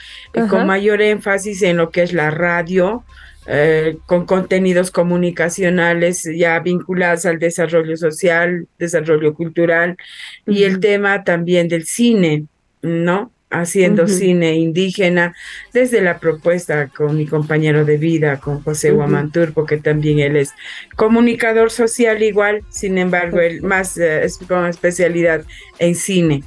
con 0.49 0.67
mayor 0.67 1.01
énfasis 1.01 1.61
en 1.61 1.77
lo 1.77 1.91
que 1.91 2.03
es 2.03 2.13
la 2.13 2.31
radio, 2.31 3.03
eh, 3.45 3.97
con 4.05 4.25
contenidos 4.25 4.89
comunicacionales 4.89 6.23
ya 6.33 6.59
vinculados 6.59 7.25
al 7.25 7.39
desarrollo 7.39 7.97
social, 7.97 8.67
desarrollo 8.79 9.33
cultural 9.33 9.97
y 10.47 10.63
el 10.63 10.79
tema 10.79 11.25
también 11.25 11.67
del 11.67 11.85
cine, 11.85 12.45
¿no? 12.81 13.31
Haciendo 13.49 14.07
cine 14.07 14.55
indígena 14.55 15.35
desde 15.73 16.01
la 16.01 16.19
propuesta 16.19 16.87
con 16.87 17.17
mi 17.17 17.27
compañero 17.27 17.83
de 17.83 17.97
vida, 17.97 18.39
con 18.39 18.63
José 18.63 18.91
Ujú. 18.91 18.99
Guamanturpo, 18.99 19.65
que 19.65 19.77
también 19.77 20.19
él 20.19 20.37
es 20.37 20.53
comunicador 20.95 21.69
social 21.69 22.23
igual, 22.23 22.63
sin 22.69 22.97
embargo, 22.97 23.41
él 23.41 23.61
más 23.61 23.97
eh, 23.97 24.23
es 24.23 24.37
con 24.37 24.65
especialidad 24.67 25.43
en 25.79 25.95
cine. 25.95 26.43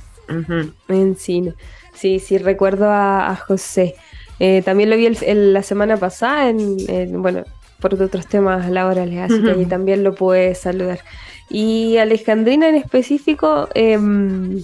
En 0.89 1.17
cine. 1.17 1.55
Sí, 1.95 2.19
sí, 2.19 2.39
recuerdo 2.39 2.91
a, 2.91 3.31
a 3.31 3.37
José. 3.37 3.95
Eh, 4.39 4.63
también 4.65 4.91
lo 4.91 4.97
vi 4.97 5.07
el- 5.07 5.19
el- 5.23 5.53
la 5.55 5.63
semana 5.63 5.97
pasada, 5.97 6.49
en, 6.51 6.77
en- 6.89 7.23
bueno, 7.23 7.45
por 7.81 7.95
otros 7.95 8.27
temas 8.27 8.69
laborales, 8.71 9.19
así 9.31 9.43
que 9.43 9.51
ahí 9.53 9.67
también 9.67 10.03
lo 10.05 10.15
pude 10.15 10.55
saludar. 10.55 11.01
Y 11.49 11.97
Alejandrina 11.99 12.69
en 12.69 12.75
específico, 12.75 13.69
em, 13.75 14.63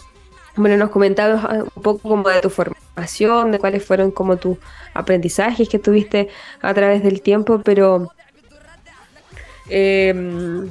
bueno, 0.57 0.77
nos 0.77 0.91
comentabas 0.91 1.45
ah, 1.45 1.65
un 1.75 1.83
poco 1.83 2.09
como 2.09 2.29
de 2.29 2.41
tu 2.41 2.51
formación, 2.51 3.53
de 3.53 3.59
cuáles 3.59 3.85
fueron 3.85 4.11
como 4.11 4.37
tus 4.37 4.59
aprendizajes 4.93 5.69
que 5.69 5.79
tuviste 5.79 6.29
a 6.61 6.75
través 6.75 7.03
del 7.03 7.23
tiempo, 7.23 7.61
pero 7.65 8.11
em, 9.69 10.71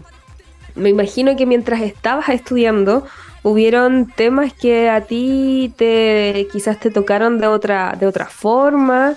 me 0.75 0.89
imagino 0.89 1.35
que 1.35 1.45
mientras 1.45 1.81
estabas 1.81 2.29
estudiando, 2.29 3.05
hubieron 3.43 4.07
temas 4.07 4.53
que 4.53 4.89
a 4.89 5.01
ti 5.01 5.73
te 5.77 6.47
quizás 6.51 6.79
te 6.79 6.91
tocaron 6.91 7.39
de 7.39 7.47
otra, 7.47 7.95
de 7.99 8.07
otra 8.07 8.25
forma, 8.27 9.15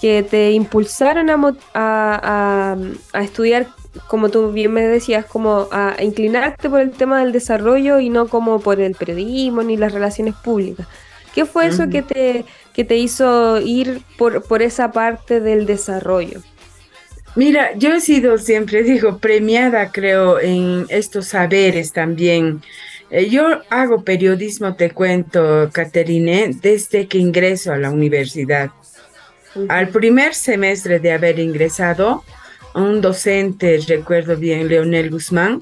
que 0.00 0.22
te 0.22 0.52
impulsaron 0.52 1.30
a, 1.30 1.36
mo- 1.36 1.56
a- 1.74 2.76
a- 3.14 3.18
a 3.18 3.22
estudiar, 3.22 3.68
como 4.08 4.28
tú 4.28 4.52
bien 4.52 4.72
me 4.72 4.82
decías, 4.86 5.24
como 5.26 5.68
a, 5.72 5.96
inclinarte 6.02 6.68
por 6.68 6.80
el 6.80 6.90
tema 6.92 7.20
del 7.20 7.32
desarrollo 7.32 8.00
y 8.00 8.10
no 8.10 8.28
como 8.28 8.60
por 8.60 8.80
el 8.80 8.94
periodismo 8.94 9.62
ni 9.62 9.76
las 9.76 9.92
relaciones 9.92 10.34
públicas. 10.34 10.86
¿Qué 11.34 11.46
fue 11.46 11.66
eso 11.66 11.88
que 11.88 12.02
te, 12.02 12.44
que 12.72 12.84
te 12.84 12.96
hizo 12.96 13.60
ir 13.60 14.02
por, 14.18 14.42
por 14.44 14.62
esa 14.62 14.92
parte 14.92 15.40
del 15.40 15.66
desarrollo? 15.66 16.40
Mira, 17.36 17.74
yo 17.76 17.92
he 17.92 18.00
sido 18.00 18.38
siempre, 18.38 18.84
digo, 18.84 19.18
premiada, 19.18 19.90
creo, 19.90 20.38
en 20.38 20.86
estos 20.88 21.26
saberes 21.28 21.92
también. 21.92 22.62
Eh, 23.10 23.28
yo 23.28 23.60
hago 23.70 24.02
periodismo, 24.02 24.74
te 24.74 24.90
cuento, 24.90 25.70
Caterine, 25.72 26.56
desde 26.60 27.06
que 27.06 27.18
ingreso 27.18 27.72
a 27.72 27.78
la 27.78 27.90
universidad. 27.90 28.70
Al 29.68 29.88
primer 29.88 30.34
semestre 30.34 30.98
de 30.98 31.12
haber 31.12 31.38
ingresado, 31.38 32.24
un 32.74 33.00
docente, 33.00 33.78
recuerdo 33.86 34.36
bien, 34.36 34.68
Leonel 34.68 35.10
Guzmán, 35.10 35.60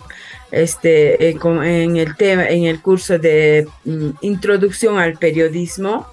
este, 0.50 1.31
en 1.31 1.96
el 1.96 2.16
tema, 2.16 2.48
en 2.48 2.64
el 2.64 2.81
curso 2.81 3.18
de 3.18 3.66
mm, 3.85 4.11
introducción 4.22 4.98
al 4.98 5.18
periodismo, 5.18 6.07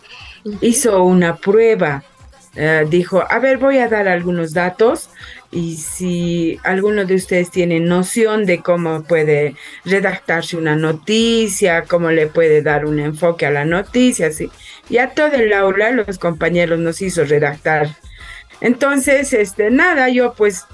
hizo 0.62 1.04
una 1.04 1.38
prueba. 1.38 2.04
Eh, 2.62 2.86
dijo, 2.90 3.24
a 3.30 3.40
ver, 3.40 3.58
voy 3.58 3.78
a 3.78 3.88
dar 3.88 4.10
algunos 4.10 4.54
datos 4.54 5.10
y 5.50 5.78
si 5.78 6.60
alguno 6.66 7.06
de 7.06 7.16
ustedes 7.16 7.52
tiene 7.52 7.80
noción 7.80 8.46
de 8.46 8.60
cómo 8.62 9.04
puede 9.04 9.56
redactarse 9.86 10.58
una 10.58 10.76
noticia, 10.76 11.84
cómo 11.84 12.12
le 12.12 12.28
puede 12.28 12.62
dar 12.62 12.86
un 12.86 13.00
enfoque 13.00 13.46
a 13.46 13.52
la 13.52 13.64
noticia, 13.64 14.34
sí. 14.34 14.52
Y 14.90 14.98
a 14.98 15.12
todo 15.12 15.36
el 15.36 15.54
aula 15.54 15.92
los 15.92 16.20
compañeros 16.20 16.80
nos 16.80 17.02
hizo 17.02 17.24
redactar. 17.24 17.96
Entonces, 18.60 19.32
este, 19.32 19.72
nada, 19.72 20.10
yo 20.10 20.34
pues 20.34 20.66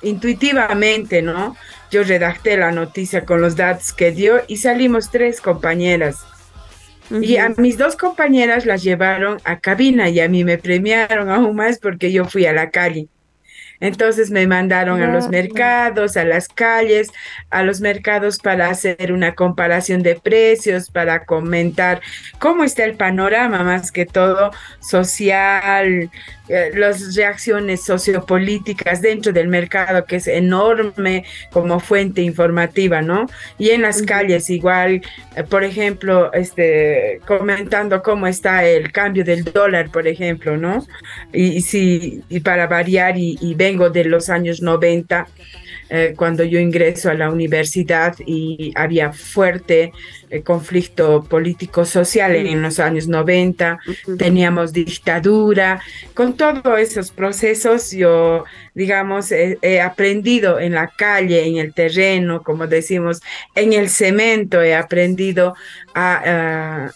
intuitivamente, 0.00 1.20
¿no? 1.20 1.58
Yo 1.90 2.04
redacté 2.04 2.56
la 2.56 2.72
noticia 2.72 3.26
con 3.26 3.42
los 3.42 3.54
datos 3.54 3.92
que 3.92 4.12
dio 4.12 4.40
y 4.48 4.56
salimos 4.56 5.10
tres 5.10 5.42
compañeras. 5.42 6.24
Y 7.20 7.36
a 7.38 7.50
mis 7.56 7.78
dos 7.78 7.96
compañeras 7.96 8.66
las 8.66 8.82
llevaron 8.82 9.38
a 9.44 9.60
cabina 9.60 10.08
y 10.10 10.20
a 10.20 10.28
mí 10.28 10.44
me 10.44 10.58
premiaron 10.58 11.30
aún 11.30 11.56
más 11.56 11.78
porque 11.78 12.12
yo 12.12 12.24
fui 12.26 12.46
a 12.46 12.52
la 12.52 12.70
calle. 12.70 13.08
Entonces 13.80 14.30
me 14.30 14.46
mandaron 14.46 15.02
a 15.02 15.08
los 15.08 15.28
Wow. 15.28 15.30
mercados, 15.30 16.16
a 16.16 16.24
las 16.24 16.48
calles, 16.48 17.12
a 17.50 17.62
los 17.64 17.80
mercados 17.80 18.38
para 18.38 18.68
hacer 18.70 19.12
una 19.12 19.34
comparación 19.34 20.02
de 20.02 20.14
precios, 20.16 20.90
para 20.90 21.24
comentar 21.26 22.00
cómo 22.38 22.64
está 22.64 22.84
el 22.84 22.96
panorama 22.96 23.62
más 23.64 23.90
que 23.92 24.06
todo 24.06 24.52
social, 24.80 26.10
eh, 26.48 26.70
las 26.74 27.14
reacciones 27.14 27.84
sociopolíticas 27.84 29.00
dentro 29.00 29.32
del 29.32 29.48
mercado 29.48 30.04
que 30.04 30.16
es 30.16 30.26
enorme 30.26 31.24
como 31.50 31.80
fuente 31.80 32.20
informativa, 32.20 33.00
¿no? 33.00 33.26
Y 33.58 33.70
en 33.70 33.82
las 33.82 34.02
calles 34.02 34.50
igual, 34.50 35.00
eh, 35.36 35.42
por 35.42 35.64
ejemplo, 35.64 36.32
este 36.32 37.20
comentando 37.26 38.02
cómo 38.02 38.26
está 38.26 38.64
el 38.64 38.92
cambio 38.92 39.24
del 39.24 39.44
dólar, 39.44 39.90
por 39.90 40.06
ejemplo, 40.06 40.56
¿no? 40.56 40.86
Y, 41.32 41.56
y 41.56 41.60
sí, 41.62 42.22
y 42.28 42.40
para 42.40 42.66
variar, 42.66 43.16
y, 43.16 43.38
y 43.40 43.54
vengo 43.54 43.88
de 43.88 44.04
los 44.04 44.28
años 44.28 44.60
90, 44.60 45.26
eh, 45.90 46.14
cuando 46.16 46.44
yo 46.44 46.58
ingreso 46.58 47.10
a 47.10 47.14
la 47.14 47.30
universidad 47.30 48.16
y 48.26 48.72
había 48.74 49.12
fuerte 49.12 49.92
eh, 50.30 50.42
conflicto 50.42 51.22
político-social 51.24 52.34
en 52.36 52.62
los 52.62 52.80
años 52.80 53.06
90, 53.06 53.78
Ujú. 53.86 54.16
teníamos 54.16 54.72
dictadura, 54.72 55.80
con 56.14 56.36
todos 56.36 56.78
esos 56.78 57.10
procesos 57.10 57.90
yo, 57.92 58.44
digamos, 58.74 59.30
he, 59.32 59.58
he 59.62 59.80
aprendido 59.80 60.58
en 60.58 60.74
la 60.74 60.88
calle, 60.88 61.46
en 61.46 61.56
el 61.56 61.74
terreno, 61.74 62.42
como 62.42 62.66
decimos, 62.66 63.20
en 63.54 63.72
el 63.72 63.88
cemento, 63.88 64.62
he 64.62 64.74
aprendido 64.74 65.54
a... 65.94 66.86
a 66.86 66.92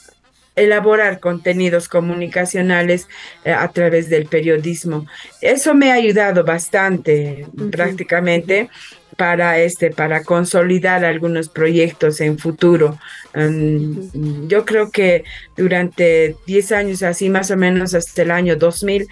elaborar 0.58 1.20
contenidos 1.20 1.88
comunicacionales 1.88 3.08
eh, 3.44 3.52
a 3.52 3.68
través 3.68 4.08
del 4.08 4.26
periodismo. 4.26 5.06
Eso 5.40 5.74
me 5.74 5.90
ha 5.90 5.94
ayudado 5.94 6.44
bastante 6.44 7.46
prácticamente 7.70 8.68
para 9.16 9.58
este 9.58 9.90
para 9.90 10.22
consolidar 10.22 11.04
algunos 11.04 11.48
proyectos 11.48 12.20
en 12.20 12.38
futuro. 12.38 12.98
Um, 13.34 14.48
yo 14.48 14.64
creo 14.64 14.90
que 14.90 15.24
durante 15.56 16.36
10 16.46 16.72
años 16.72 17.02
así 17.02 17.28
más 17.28 17.50
o 17.50 17.56
menos 17.56 17.94
hasta 17.94 18.22
el 18.22 18.30
año 18.30 18.54
2000 18.56 19.08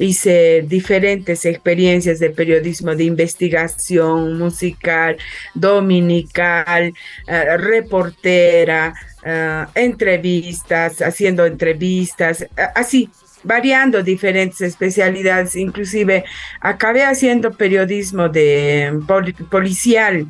hice 0.00 0.64
diferentes 0.66 1.44
experiencias 1.44 2.18
de 2.18 2.30
periodismo 2.30 2.96
de 2.96 3.04
investigación 3.04 4.38
musical, 4.38 5.18
dominical, 5.54 6.94
eh, 7.26 7.56
reportera, 7.58 8.94
eh, 9.24 9.66
entrevistas, 9.74 11.00
haciendo 11.02 11.46
entrevistas, 11.46 12.46
así, 12.74 13.10
variando 13.42 14.02
diferentes 14.02 14.60
especialidades, 14.60 15.56
inclusive 15.56 16.24
acabé 16.60 17.04
haciendo 17.04 17.52
periodismo 17.52 18.28
de 18.28 18.92
poli- 19.06 19.32
policial. 19.32 20.26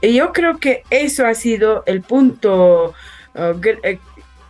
Y 0.00 0.14
yo 0.14 0.32
creo 0.32 0.58
que 0.58 0.82
eso 0.90 1.26
ha 1.26 1.34
sido 1.34 1.82
el 1.86 2.02
punto 2.02 2.94
gr- 3.34 3.80
eh, 3.82 3.98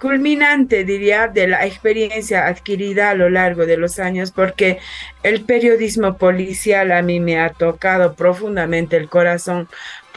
culminante, 0.01 0.85
diría, 0.85 1.27
de 1.27 1.49
la 1.49 1.67
experiencia 1.67 2.47
adquirida 2.47 3.11
a 3.11 3.15
lo 3.15 3.29
largo 3.31 3.67
de 3.67 3.77
los 3.77 3.99
años, 3.99 4.31
porque 4.31 4.79
el 5.23 5.41
periodismo 5.45 6.17
policial 6.17 6.93
a 6.93 7.03
mí 7.03 7.19
me 7.19 7.41
ha 7.41 7.51
tocado 7.51 8.15
profundamente 8.15 8.97
el 8.97 9.09
corazón 9.09 9.69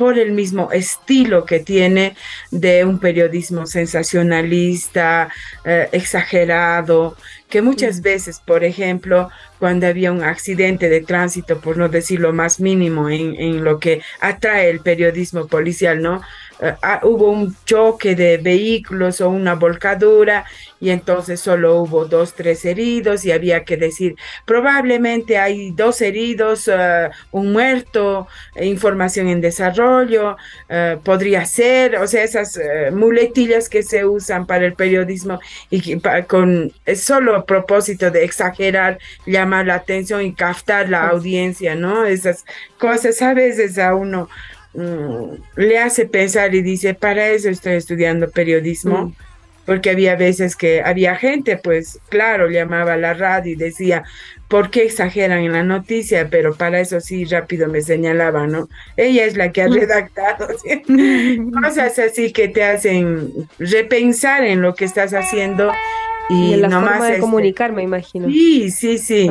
por 0.01 0.17
el 0.17 0.31
mismo 0.31 0.71
estilo 0.71 1.45
que 1.45 1.59
tiene 1.59 2.15
de 2.49 2.83
un 2.85 2.97
periodismo 2.97 3.67
sensacionalista, 3.67 5.29
eh, 5.63 5.89
exagerado, 5.91 7.15
que 7.47 7.61
muchas 7.61 8.01
veces, 8.01 8.41
por 8.43 8.63
ejemplo, 8.63 9.29
cuando 9.59 9.85
había 9.85 10.11
un 10.11 10.23
accidente 10.23 10.89
de 10.89 11.01
tránsito, 11.01 11.61
por 11.61 11.77
no 11.77 11.87
decir 11.87 12.19
lo 12.19 12.33
más 12.33 12.59
mínimo 12.59 13.09
en, 13.09 13.35
en 13.35 13.63
lo 13.63 13.77
que 13.77 14.01
atrae 14.21 14.71
el 14.71 14.79
periodismo 14.79 15.45
policial, 15.45 16.01
¿no? 16.01 16.23
Ah, 16.83 16.99
hubo 17.03 17.31
un 17.31 17.55
choque 17.65 18.15
de 18.15 18.37
vehículos 18.37 19.19
o 19.21 19.29
una 19.29 19.55
volcadura 19.55 20.45
y 20.79 20.91
entonces 20.91 21.39
solo 21.39 21.81
hubo 21.81 22.05
dos, 22.05 22.35
tres 22.35 22.63
heridos 22.65 23.25
y 23.25 23.31
había 23.31 23.63
que 23.63 23.77
decir, 23.77 24.15
probablemente 24.45 25.37
hay 25.39 25.71
dos 25.71 26.01
heridos, 26.01 26.67
eh, 26.71 27.09
un 27.31 27.51
muerto, 27.51 28.27
eh, 28.55 28.65
información 28.67 29.27
en 29.27 29.41
desarrollo, 29.41 30.37
eh, 30.69 30.97
podría 31.03 31.45
ser, 31.45 31.95
o 31.97 32.05
sea, 32.07 32.23
esas 32.23 32.59
muletillas 32.93 33.67
que 33.69 33.81
se 33.83 34.05
usan 34.05 34.45
para 34.45 34.65
el 34.65 34.73
periodismo 34.75 35.39
y 35.69 35.81
que 35.81 35.97
pa- 35.97 36.23
con 36.23 36.71
solo 36.95 37.45
propósito 37.45 38.11
de 38.11 38.23
exagerar, 38.23 38.99
llamar 39.25 39.65
la 39.67 39.75
atención 39.75 40.21
y 40.21 40.33
captar 40.33 40.89
la 40.89 41.07
audiencia, 41.09 41.75
¿no? 41.75 42.05
Esas 42.05 42.45
cosas 42.77 43.21
a 43.21 43.33
veces 43.33 43.77
a 43.79 43.95
uno 43.95 44.29
mm, 44.73 45.33
le 45.55 45.79
hace 45.79 46.05
pensar 46.05 46.53
y 46.55 46.61
dice, 46.61 46.93
para 46.93 47.29
eso 47.29 47.49
estoy 47.49 47.73
estudiando 47.73 48.29
periodismo. 48.29 49.07
Mm. 49.07 49.15
Porque 49.63 49.91
había 49.91 50.15
veces 50.15 50.55
que 50.55 50.81
había 50.81 51.15
gente, 51.15 51.55
pues 51.55 51.99
claro, 52.09 52.49
llamaba 52.49 52.93
a 52.93 52.97
la 52.97 53.13
radio 53.13 53.53
y 53.53 53.55
decía, 53.55 54.03
¿por 54.51 54.69
qué 54.69 54.83
exageran 54.83 55.39
en 55.39 55.53
la 55.53 55.63
noticia? 55.63 56.27
Pero 56.29 56.55
para 56.55 56.81
eso 56.81 56.99
sí, 56.99 57.23
rápido 57.25 57.69
me 57.69 57.81
señalaba, 57.81 58.47
¿no? 58.47 58.67
Ella 58.97 59.23
es 59.23 59.37
la 59.37 59.51
que 59.51 59.61
ha 59.61 59.67
redactado 59.67 60.47
¿sí? 60.63 60.83
cosas 61.63 61.97
así 61.99 62.33
que 62.33 62.49
te 62.49 62.63
hacen 62.63 63.31
repensar 63.59 64.43
en 64.43 64.61
lo 64.61 64.75
que 64.75 64.85
estás 64.85 65.13
haciendo 65.13 65.71
Y 66.31 66.51
y, 66.51 66.53
en 66.53 66.61
la 66.61 66.67
nomás 66.67 66.91
forma 66.91 67.05
de 67.05 67.11
este, 67.11 67.21
comunicar, 67.21 67.71
me 67.71 67.83
imagino. 67.83 68.27
Sí, 68.27 68.71
sí, 68.71 68.97
sí. 68.97 69.29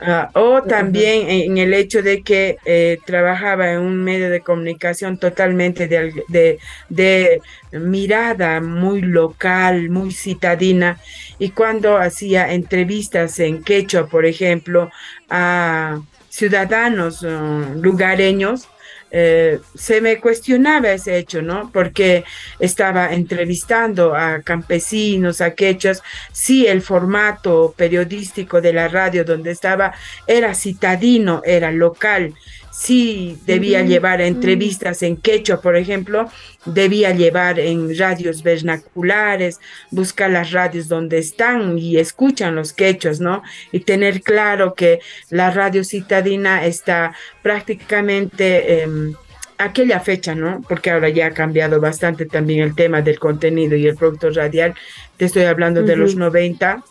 Ah, 0.00 0.30
o 0.34 0.62
también 0.62 1.28
en 1.28 1.58
el 1.58 1.74
hecho 1.74 2.02
de 2.02 2.22
que 2.22 2.56
eh, 2.64 2.98
trabajaba 3.04 3.72
en 3.72 3.80
un 3.80 4.02
medio 4.02 4.30
de 4.30 4.40
comunicación 4.40 5.18
totalmente 5.18 5.88
de, 5.88 6.12
de, 6.28 6.58
de 6.88 7.40
mirada 7.78 8.60
muy 8.60 9.02
local, 9.02 9.90
muy 9.90 10.10
citadina, 10.10 10.98
y 11.38 11.50
cuando 11.50 11.98
hacía 11.98 12.52
entrevistas 12.52 13.38
en 13.40 13.62
quechua, 13.62 14.06
por 14.06 14.24
ejemplo, 14.24 14.90
a 15.28 16.00
ciudadanos 16.30 17.22
eh, 17.22 17.28
lugareños, 17.76 18.68
eh, 19.10 19.60
se 19.74 20.00
me 20.00 20.20
cuestionaba 20.20 20.92
ese 20.92 21.18
hecho, 21.18 21.42
¿no? 21.42 21.70
Porque 21.72 22.24
estaba 22.58 23.12
entrevistando 23.12 24.14
a 24.14 24.42
campesinos, 24.42 25.40
a 25.40 25.54
quechos, 25.54 26.02
si 26.32 26.66
el 26.66 26.82
formato 26.82 27.74
periodístico 27.76 28.60
de 28.60 28.72
la 28.72 28.88
radio 28.88 29.24
donde 29.24 29.50
estaba 29.50 29.92
era 30.26 30.54
citadino, 30.54 31.42
era 31.44 31.72
local, 31.72 32.34
si 32.70 33.38
debía 33.46 33.82
llevar 33.82 34.20
entrevistas 34.20 35.02
en 35.02 35.16
quechua, 35.16 35.60
por 35.60 35.76
ejemplo, 35.76 36.30
debía 36.64 37.12
llevar 37.12 37.58
en 37.58 37.96
radios 37.98 38.42
vernaculares, 38.42 39.58
buscar 39.90 40.30
las 40.30 40.52
radios 40.52 40.88
donde 40.88 41.18
están 41.18 41.78
y 41.78 41.98
escuchan 41.98 42.54
los 42.54 42.72
quechos, 42.72 43.20
¿no? 43.20 43.42
Y 43.72 43.80
tener 43.80 44.22
claro 44.22 44.74
que 44.74 45.00
la 45.30 45.50
radio 45.50 45.84
citadina 45.84 46.64
está 46.64 47.14
prácticamente... 47.42 48.82
em, 48.82 49.14
aquella 49.58 50.00
fecha, 50.00 50.34
¿no? 50.34 50.62
Porque 50.66 50.90
ahora 50.90 51.10
ya 51.10 51.26
ha 51.26 51.30
cambiado 51.32 51.82
bastante 51.82 52.24
también 52.24 52.60
el 52.60 52.74
tema 52.74 53.02
del 53.02 53.18
contenido 53.18 53.76
y 53.76 53.86
el 53.86 53.94
producto 53.94 54.30
radial. 54.30 54.72
Te 55.18 55.26
estoy 55.26 55.42
hablando 55.42 55.82
de 55.82 55.96
los 55.96 56.12
Ujú. 56.12 56.20
90, 56.20 56.82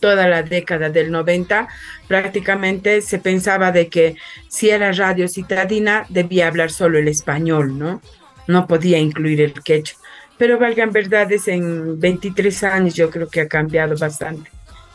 toda 0.00 0.28
la 0.28 0.42
década 0.42 0.90
del 0.90 1.10
90, 1.10 1.68
prácticamente 2.08 3.00
se 3.02 3.18
pensaba 3.18 3.72
de 3.72 3.88
que 3.88 4.16
si 4.48 4.70
era 4.70 4.92
radio 4.92 5.28
citadina 5.28 6.06
debía 6.08 6.48
hablar 6.48 6.70
solo 6.70 6.98
el 6.98 7.08
español, 7.08 7.78
¿no? 7.78 8.00
No 8.46 8.66
podía 8.66 8.98
incluir 8.98 9.40
el 9.40 9.52
quechua. 9.52 9.98
Pero 10.38 10.58
valgan 10.58 10.92
verdades, 10.92 11.48
en 11.48 11.98
23 11.98 12.64
años 12.64 12.94
yo 12.94 13.10
creo 13.10 13.28
que 13.28 13.40
ha 13.42 13.48
cambiado 13.48 13.96
bastante. 13.96 14.50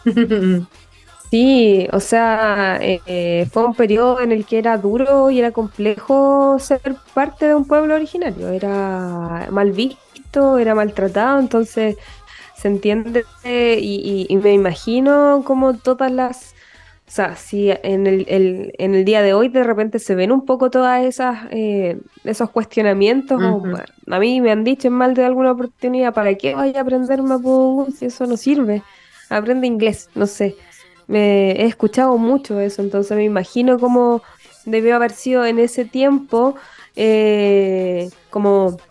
Sí, 1.32 1.88
o 1.94 2.02
sea, 2.02 2.78
eh, 2.82 3.48
fue 3.54 3.66
un 3.66 3.74
periodo 3.74 4.20
en 4.20 4.34
el 4.34 4.46
que 4.46 4.58
era 4.58 4.78
duro 4.78 5.32
y 5.32 5.40
era 5.40 5.52
complejo 5.52 6.58
ser 6.60 6.82
parte 7.14 7.48
de 7.48 7.56
un 7.56 7.66
pueblo 7.66 7.96
originario. 7.96 8.50
Era 8.50 9.48
mal 9.50 9.72
visto, 9.72 10.58
era 10.58 10.76
maltratado, 10.76 11.40
entonces 11.40 11.96
se 12.62 12.68
entiende 12.70 13.28
y, 13.44 14.28
y- 14.30 14.34
y 14.34 14.38
me 14.38 14.54
imagino 14.54 15.44
como 15.46 15.78
todas 15.80 16.12
las... 16.12 16.56
O 17.08 17.14
sea, 17.14 17.36
si 17.36 17.70
en 17.72 18.08
el, 18.08 18.26
el- 18.30 18.74
en 18.78 18.96
el 18.96 19.04
día 19.06 19.22
de 19.22 19.34
hoy 19.34 19.50
de 19.50 19.64
repente 19.64 20.00
se 20.00 20.16
ven 20.16 20.32
un 20.32 20.46
poco 20.46 20.70
todas 20.70 21.04
esas 21.06 21.48
eh, 21.52 22.00
esos 22.24 22.52
cuestionamientos, 22.52 23.42
a 24.08 24.20
mí 24.20 24.42
me 24.42 24.52
han 24.52 24.64
dicho 24.64 24.88
en 24.88 24.94
mal 24.94 25.14
de 25.14 25.26
alguna 25.26 25.52
oportunidad, 25.52 26.14
¿para 26.14 26.36
qué 26.36 26.56
vaya 26.56 26.80
a 26.80 26.82
aprender 26.84 27.22
Mapudungun 27.24 27.92
si 27.92 28.06
eso 28.06 28.26
no 28.28 28.38
sirve? 28.38 28.86
Aprende 29.30 29.68
inglés, 29.68 30.10
no 30.14 30.26
sé. 30.28 30.58
Me 31.08 31.52
he 31.54 31.66
escuchado 31.66 32.18
mucho 32.18 32.60
eso, 32.60 32.82
entonces 32.82 33.18
me 33.18 33.24
imagino 33.26 33.80
cómo 33.80 34.24
debió 34.66 34.96
haber 34.96 35.12
sido 35.12 35.46
en 35.46 35.60
ese 35.60 35.86
tiempo 35.86 36.56
eh, 36.96 38.12
como 38.30 38.84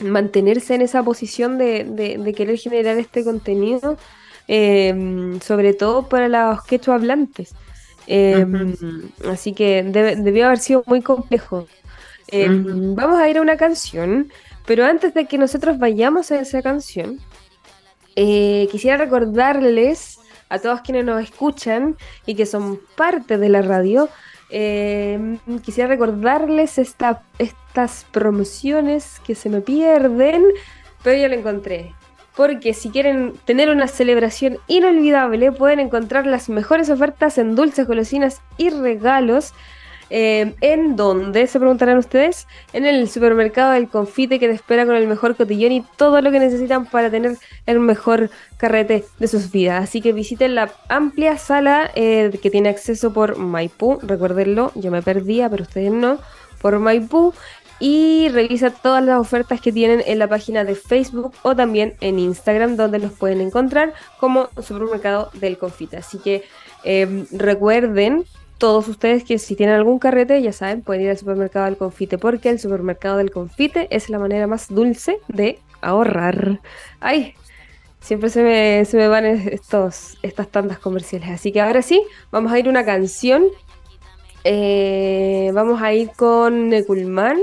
mantenerse 0.00 0.74
en 0.74 0.82
esa 0.82 1.02
posición 1.02 1.58
de, 1.58 1.84
de- 1.84 2.18
de 2.18 2.32
querer 2.34 2.58
generar 2.58 2.98
este 2.98 3.24
contenido, 3.24 3.96
eh, 4.48 5.38
sobre 5.42 5.74
todo 5.74 6.08
para 6.08 6.28
los 6.28 6.62
quechua 6.64 6.94
hablantes. 6.96 7.54
Eh, 8.06 8.46
Así 9.28 9.52
que 9.52 9.82
debe- 9.82 10.16
debió 10.16 10.46
haber 10.46 10.58
sido 10.58 10.84
muy 10.86 11.02
complejo. 11.02 11.66
Eh, 12.28 12.48
Ujú. 12.48 12.94
Vamos 12.94 13.18
a 13.18 13.28
ir 13.28 13.38
a 13.38 13.42
una 13.42 13.56
canción, 13.56 14.30
pero 14.66 14.84
antes 14.84 15.14
de 15.14 15.26
que 15.26 15.38
nosotros 15.38 15.78
vayamos 15.78 16.30
a 16.30 16.40
esa 16.40 16.62
canción, 16.62 17.18
eh, 18.16 18.68
quisiera 18.70 18.96
recordarles 18.96 20.18
a 20.48 20.58
todos 20.60 20.80
quienes 20.82 21.04
nos 21.04 21.22
escuchan 21.22 21.96
y 22.24 22.34
que 22.36 22.46
son 22.46 22.80
parte 22.96 23.36
de 23.38 23.48
la 23.48 23.62
radio, 23.62 24.08
quisiera 25.64 25.88
recordarles 25.88 26.78
esta, 26.78 27.22
estas 27.76 28.06
promociones 28.10 29.20
que 29.26 29.34
se 29.34 29.50
me 29.50 29.60
pierden, 29.60 30.42
pero 31.02 31.20
ya 31.20 31.28
lo 31.28 31.34
encontré. 31.34 31.92
Porque 32.34 32.72
si 32.72 32.88
quieren 32.88 33.34
tener 33.44 33.68
una 33.68 33.86
celebración 33.86 34.56
inolvidable, 34.66 35.52
pueden 35.52 35.80
encontrar 35.80 36.26
las 36.26 36.48
mejores 36.48 36.88
ofertas 36.88 37.36
en 37.36 37.54
dulces, 37.54 37.86
golosinas 37.86 38.40
y 38.56 38.70
regalos. 38.70 39.52
Eh, 40.08 40.54
¿En 40.62 40.96
dónde? 40.96 41.46
Se 41.46 41.58
preguntarán 41.58 41.98
ustedes. 41.98 42.46
En 42.72 42.86
el 42.86 43.10
supermercado 43.10 43.72
del 43.72 43.88
confite 43.88 44.38
que 44.38 44.48
te 44.48 44.54
espera 44.54 44.86
con 44.86 44.96
el 44.96 45.06
mejor 45.06 45.36
cotillón 45.36 45.72
y 45.72 45.84
todo 45.96 46.22
lo 46.22 46.30
que 46.30 46.38
necesitan 46.38 46.86
para 46.86 47.10
tener 47.10 47.36
el 47.66 47.80
mejor 47.80 48.30
carrete 48.56 49.04
de 49.18 49.28
sus 49.28 49.50
vidas. 49.50 49.84
Así 49.84 50.00
que 50.00 50.14
visiten 50.14 50.54
la 50.54 50.72
amplia 50.88 51.36
sala 51.36 51.90
eh, 51.94 52.38
que 52.40 52.50
tiene 52.50 52.70
acceso 52.70 53.12
por 53.12 53.36
Maipú. 53.36 53.98
Recuérdenlo, 54.02 54.72
yo 54.74 54.90
me 54.90 55.02
perdía, 55.02 55.50
pero 55.50 55.64
ustedes 55.64 55.92
no. 55.92 56.18
Por 56.62 56.78
Maipú. 56.78 57.34
Y 57.78 58.28
revisa 58.30 58.70
todas 58.70 59.04
las 59.04 59.18
ofertas 59.18 59.60
que 59.60 59.72
tienen 59.72 60.02
en 60.06 60.18
la 60.18 60.28
página 60.28 60.64
de 60.64 60.74
Facebook 60.74 61.34
o 61.42 61.54
también 61.54 61.94
en 62.00 62.18
Instagram, 62.18 62.76
donde 62.76 62.98
los 62.98 63.12
pueden 63.12 63.40
encontrar 63.40 63.92
como 64.18 64.48
supermercado 64.62 65.30
del 65.34 65.58
confite. 65.58 65.98
Así 65.98 66.18
que 66.18 66.44
eh, 66.84 67.26
recuerden 67.32 68.24
todos 68.58 68.88
ustedes 68.88 69.24
que 69.24 69.38
si 69.38 69.54
tienen 69.54 69.74
algún 69.74 69.98
carrete, 69.98 70.40
ya 70.40 70.52
saben, 70.52 70.82
pueden 70.82 71.02
ir 71.02 71.10
al 71.10 71.18
supermercado 71.18 71.66
del 71.66 71.76
confite, 71.76 72.18
porque 72.18 72.48
el 72.48 72.58
supermercado 72.58 73.18
del 73.18 73.30
confite 73.30 73.88
es 73.90 74.08
la 74.08 74.18
manera 74.18 74.46
más 74.46 74.68
dulce 74.68 75.18
de 75.28 75.58
ahorrar. 75.82 76.60
Ay, 77.00 77.34
siempre 78.00 78.30
se 78.30 78.42
me, 78.42 78.84
se 78.84 78.96
me 78.96 79.08
van 79.08 79.26
estos, 79.26 80.16
estas 80.22 80.48
tandas 80.48 80.78
comerciales. 80.78 81.28
Así 81.30 81.52
que 81.52 81.60
ahora 81.60 81.82
sí, 81.82 82.02
vamos 82.30 82.52
a 82.52 82.58
ir 82.58 82.68
una 82.68 82.84
canción. 82.84 83.44
Eh, 84.44 85.50
vamos 85.52 85.82
a 85.82 85.92
ir 85.92 86.10
con 86.16 86.68
Nekulman, 86.68 87.40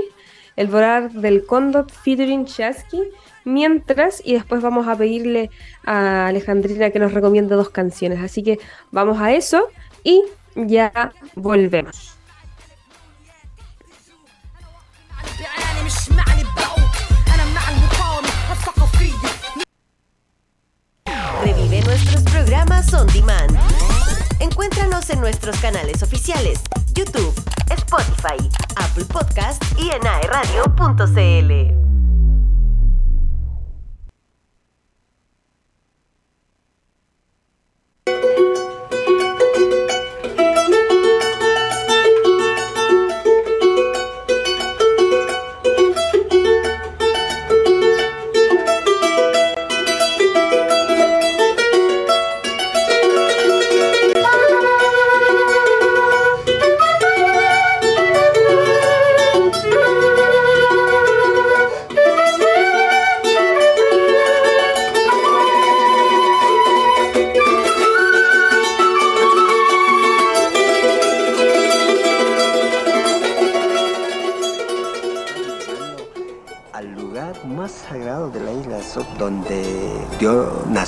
el 0.56 0.68
volar 0.68 1.10
del 1.10 1.46
Condot 1.46 1.90
featuring 1.90 2.46
Chasky. 2.46 3.02
Mientras, 3.44 4.22
y 4.24 4.32
después 4.32 4.62
vamos 4.62 4.88
a 4.88 4.96
pedirle 4.96 5.50
a 5.84 6.28
Alejandrina 6.28 6.90
que 6.90 6.98
nos 6.98 7.12
recomiende 7.12 7.54
dos 7.54 7.68
canciones. 7.68 8.20
Así 8.20 8.42
que 8.42 8.58
vamos 8.90 9.20
a 9.20 9.32
eso 9.32 9.68
y 10.02 10.22
ya 10.54 11.12
volvemos. 11.34 12.16
Revive 21.44 21.82
nuestros 21.82 22.22
programas 22.22 22.94
on 22.94 23.06
demand 23.08 23.73
Encuéntranos 24.40 25.10
en 25.10 25.20
nuestros 25.20 25.56
canales 25.58 26.02
oficiales, 26.02 26.60
YouTube, 26.92 27.34
Spotify, 27.70 28.48
Apple 28.76 29.04
Podcast 29.06 29.62
y 29.78 29.90
en 29.90 30.06
aeradio.cl. 30.06 31.84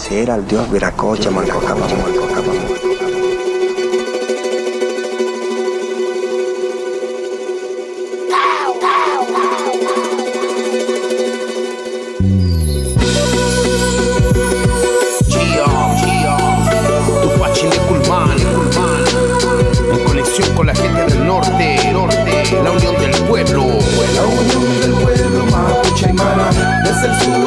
nacer 0.09 0.31
al 0.31 0.47
dios 0.47 0.71
Viracocha, 0.71 1.31
en 19.92 20.05
conexión 20.05 20.55
con 20.55 20.66
la 20.66 20.75
gente 20.75 21.05
del 21.07 21.27
norte, 21.27 21.92
norte, 21.92 22.45
la 22.62 22.71
unión 22.71 22.95
del 22.97 23.11
pueblo. 23.25 23.64
La 24.14 24.23
unión 24.23 24.81
del 24.81 24.92
pueblo 24.92 25.47
mapuche 25.47 26.07
aymara 26.07 26.51
Desde 26.85 27.07
el 27.09 27.21
sur 27.21 27.45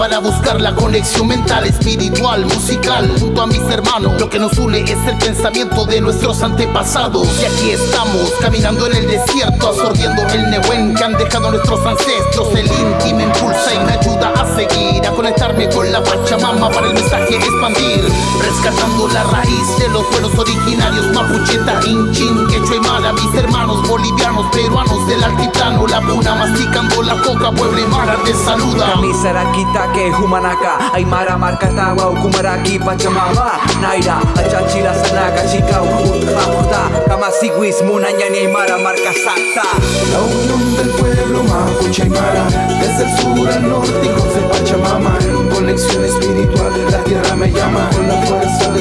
para 0.00 0.18
buscar 0.18 0.58
la 0.62 0.74
conexión 0.74 1.28
mental, 1.28 1.66
espiritual, 1.66 2.46
musical, 2.46 3.14
junto 3.20 3.42
a 3.42 3.46
mis 3.46 3.60
hermanos. 3.70 4.18
Lo 4.18 4.30
que 4.30 4.38
nos 4.38 4.56
une 4.56 4.80
es 4.80 4.96
el 5.06 5.18
pensamiento 5.18 5.84
de 5.84 6.00
nuestros 6.00 6.42
antepasados. 6.42 7.28
Y 7.38 7.44
aquí 7.44 7.70
estamos, 7.72 8.32
caminando 8.40 8.86
en 8.86 8.96
el 8.96 9.08
desierto, 9.08 9.68
absorbiendo 9.68 10.22
el 10.28 10.50
Nehuen 10.52 10.94
que 10.94 11.04
han 11.04 11.18
dejado 11.18 11.50
nuestros 11.50 11.84
ancestros. 11.84 12.48
El 12.54 12.66
Inti 12.66 13.12
me 13.12 13.24
impulsa 13.24 13.74
y 13.74 13.78
me 13.80 13.92
ayuda 13.92 14.32
a 14.40 14.56
seguir, 14.56 15.06
a 15.06 15.10
conectarme 15.10 15.68
con 15.68 15.92
la 15.92 16.02
Pachamama 16.02 16.70
para 16.70 16.86
el 16.86 16.94
mensaje 16.94 17.36
expandir. 17.36 18.02
Rescatando 18.40 19.06
la 19.08 19.22
raíz 19.24 19.78
de 19.78 19.88
los 19.90 20.06
pueblos 20.06 20.32
originarios, 20.38 21.08
Mapucheta, 21.12 21.78
Inchin, 21.86 22.46
Quechua 22.48 22.76
y 22.76 22.80
Mara, 22.80 23.12
mis 23.12 23.34
hermanos 23.34 23.86
bolivianos, 23.86 24.46
peruanos 24.50 25.06
del 25.08 25.22
altiplano, 25.22 25.86
la 25.86 26.00
puna, 26.00 26.34
masticando 26.36 27.02
la 27.02 27.20
coca, 27.20 27.52
pueblo 27.52 27.78
y 27.78 27.84
mara 27.84 28.16
te 28.24 28.32
saluda. 28.32 28.92
Kamisarakita 28.94 29.89
ke 29.94 30.10
humanaka 30.10 30.92
Aymara 30.94 31.38
markatawa 31.38 32.10
ukumaraki 32.10 32.78
pachamama. 32.78 33.58
Naira 33.82 34.16
achachila 34.36 34.94
sanaka 34.94 35.42
chika 35.50 35.82
uthaputa 35.82 36.82
Kamasiwis 37.08 37.82
munanyani 37.82 38.38
Aymara 38.38 38.78
marca 38.78 39.12
sakta. 39.12 39.66
La 40.12 40.20
unión 40.20 40.76
del 40.76 40.88
pueblo 40.98 41.42
mapuche 41.42 42.02
aymara 42.02 42.44
Desde 42.80 43.04
el 43.04 43.10
sur 43.18 43.48
al 43.48 43.68
norte, 43.68 44.06
hijos 44.06 44.34
de 44.34 44.40
Pachamama. 44.50 45.18
En 45.20 45.48
conexión 45.48 46.04
espiritual, 46.04 46.72
la 46.90 46.98
tierra 47.04 47.36
me 47.36 47.52
llama. 47.52 47.88
Con 47.94 48.08
la 48.08 48.14
fuerza 48.22 48.72
del 48.72 48.79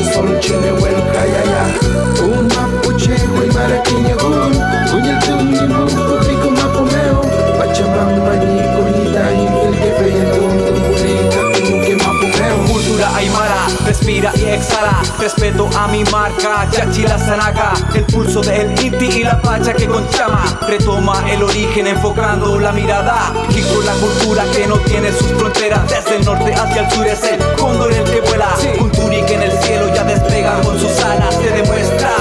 Retoma 20.67 21.23
el 21.31 21.43
origen 21.43 21.87
enfocando 21.87 22.59
la 22.59 22.71
mirada. 22.71 23.33
Y 23.49 23.61
con 23.61 23.85
la 23.85 23.93
cultura 23.93 24.43
que 24.51 24.67
no 24.67 24.77
tiene 24.79 25.11
sus 25.11 25.27
fronteras. 25.33 25.87
Desde 25.89 26.17
el 26.17 26.25
norte 26.25 26.53
hacia 26.53 26.81
el 26.81 26.91
sur 26.91 27.07
es 27.07 27.23
el 27.23 27.39
cóndor 27.55 27.91
el 27.91 28.03
que 28.03 28.21
vuela. 28.21 28.49
Culturi 28.77 29.21
que 29.23 29.33
en 29.35 29.43
el 29.43 29.51
cielo 29.63 29.93
ya 29.93 30.03
despega. 30.03 30.61
Con 30.61 30.79
sus 30.79 30.99
alas 31.03 31.37
Te 31.39 31.49
demuestra 31.51 32.11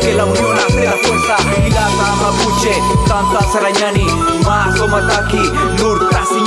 que 0.00 0.14
la 0.14 0.24
unión 0.24 0.58
hace 0.58 0.84
la 0.84 0.92
fuerza. 0.92 1.36
Y 1.66 1.70
mapuche, 2.24 2.72
tanta 3.06 3.40
sarañani 3.52 4.06
Más 4.44 4.78
Mataki, 4.88 5.50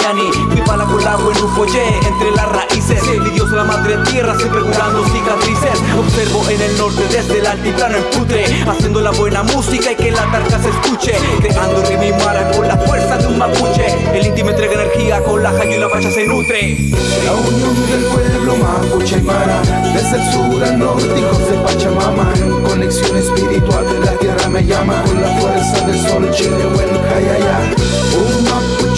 Casiñani 0.08 0.56
Mi 0.56 0.62
pala 0.62 0.86
con 0.86 1.02
el 1.02 1.08
agua 1.08 1.34
en 1.36 1.44
un 1.44 1.56
follé 1.56 1.98
entre 1.98 2.32
las 2.32 2.50
raíces. 2.50 3.04
Mi 3.20 3.30
Dios 3.32 3.52
la 3.52 3.64
madre 3.64 3.98
tierra 4.10 4.36
siempre 4.38 4.62
curando 4.62 5.04
cicatrices. 5.06 5.80
Observo 5.98 6.50
en 6.50 6.62
el 6.62 6.78
norte 6.78 7.04
desde 7.12 7.40
el 7.40 7.46
altiplano 7.46 7.98
en 7.98 8.04
putre. 8.12 8.46
Haciendo 8.68 9.02
la 9.02 9.12
buena 9.12 9.44
música 9.44 9.92
y 9.92 9.96
que 9.96 10.12
la 10.12 10.30
tarca 10.32 10.60
se 10.60 10.70
escuche. 10.70 11.14
Creando 11.42 11.82
rima 11.84 12.06
y 12.06 12.12
mara 12.24 12.50
con 12.52 12.68
la 12.68 12.78
fuerza 12.78 13.18
de 13.18 13.28
un 13.28 13.38
mapuche. 13.38 13.86
El 14.14 14.28
inti 14.28 14.44
me 14.44 14.52
entrega 14.52 14.74
energía 14.74 15.24
con 15.24 15.44
la 15.44 15.52
jaya 15.52 15.76
y 15.76 15.80
la 15.80 15.90
facha 15.90 16.12
se 16.12 16.26
nutre. 16.26 16.78
La 17.26 17.34
unión 17.34 17.76
del 17.90 18.04
pueblo 18.06 18.56
mapuche 18.58 19.16
aymara 19.16 19.62
Desde 19.94 20.18
el 20.18 20.32
sur 20.32 20.64
al 20.64 20.80
norte, 20.80 21.20
hijos 21.20 21.50
de 21.50 21.58
Pachamama. 21.58 22.34
Conexión 22.68 23.18
espiritual, 23.18 23.86
la 24.06 24.12
tierra 24.14 24.50
me 24.50 24.66
llama. 24.66 25.04
Con 25.04 25.22
la 25.22 25.28
fuerza 25.40 25.86
del 25.86 26.00
sol, 26.00 26.32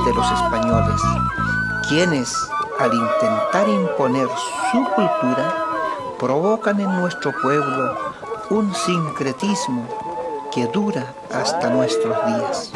de 0.00 0.14
los 0.14 0.32
españoles, 0.32 1.02
quienes, 1.86 2.34
al 2.80 2.94
intentar 2.94 3.68
imponer 3.68 4.26
su 4.70 4.84
cultura, 4.94 5.54
provocan 6.18 6.80
en 6.80 6.90
nuestro 6.96 7.30
pueblo 7.42 7.94
un 8.48 8.74
sincretismo 8.74 9.86
que 10.50 10.66
dura 10.68 11.12
hasta 11.30 11.68
nuestros 11.68 12.16
días. 12.26 12.72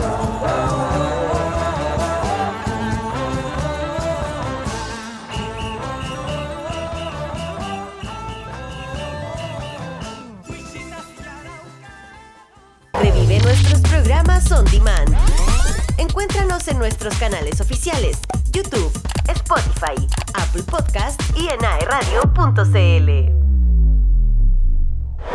Encuéntranos 16.29 16.67
en 16.67 16.79
nuestros 16.81 17.15
canales 17.19 17.61
oficiales, 17.61 18.19
YouTube, 18.51 18.91
Spotify, 19.29 19.95
Apple 20.35 20.65
Podcast 20.65 21.21
y 21.39 21.47
en 21.47 21.65
aeradio.cl. 21.65 23.33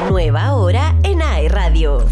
Nueva 0.09 0.53
hora 0.55 0.93
en 1.03 1.21
AE 1.21 1.47
Radio. 1.47 2.05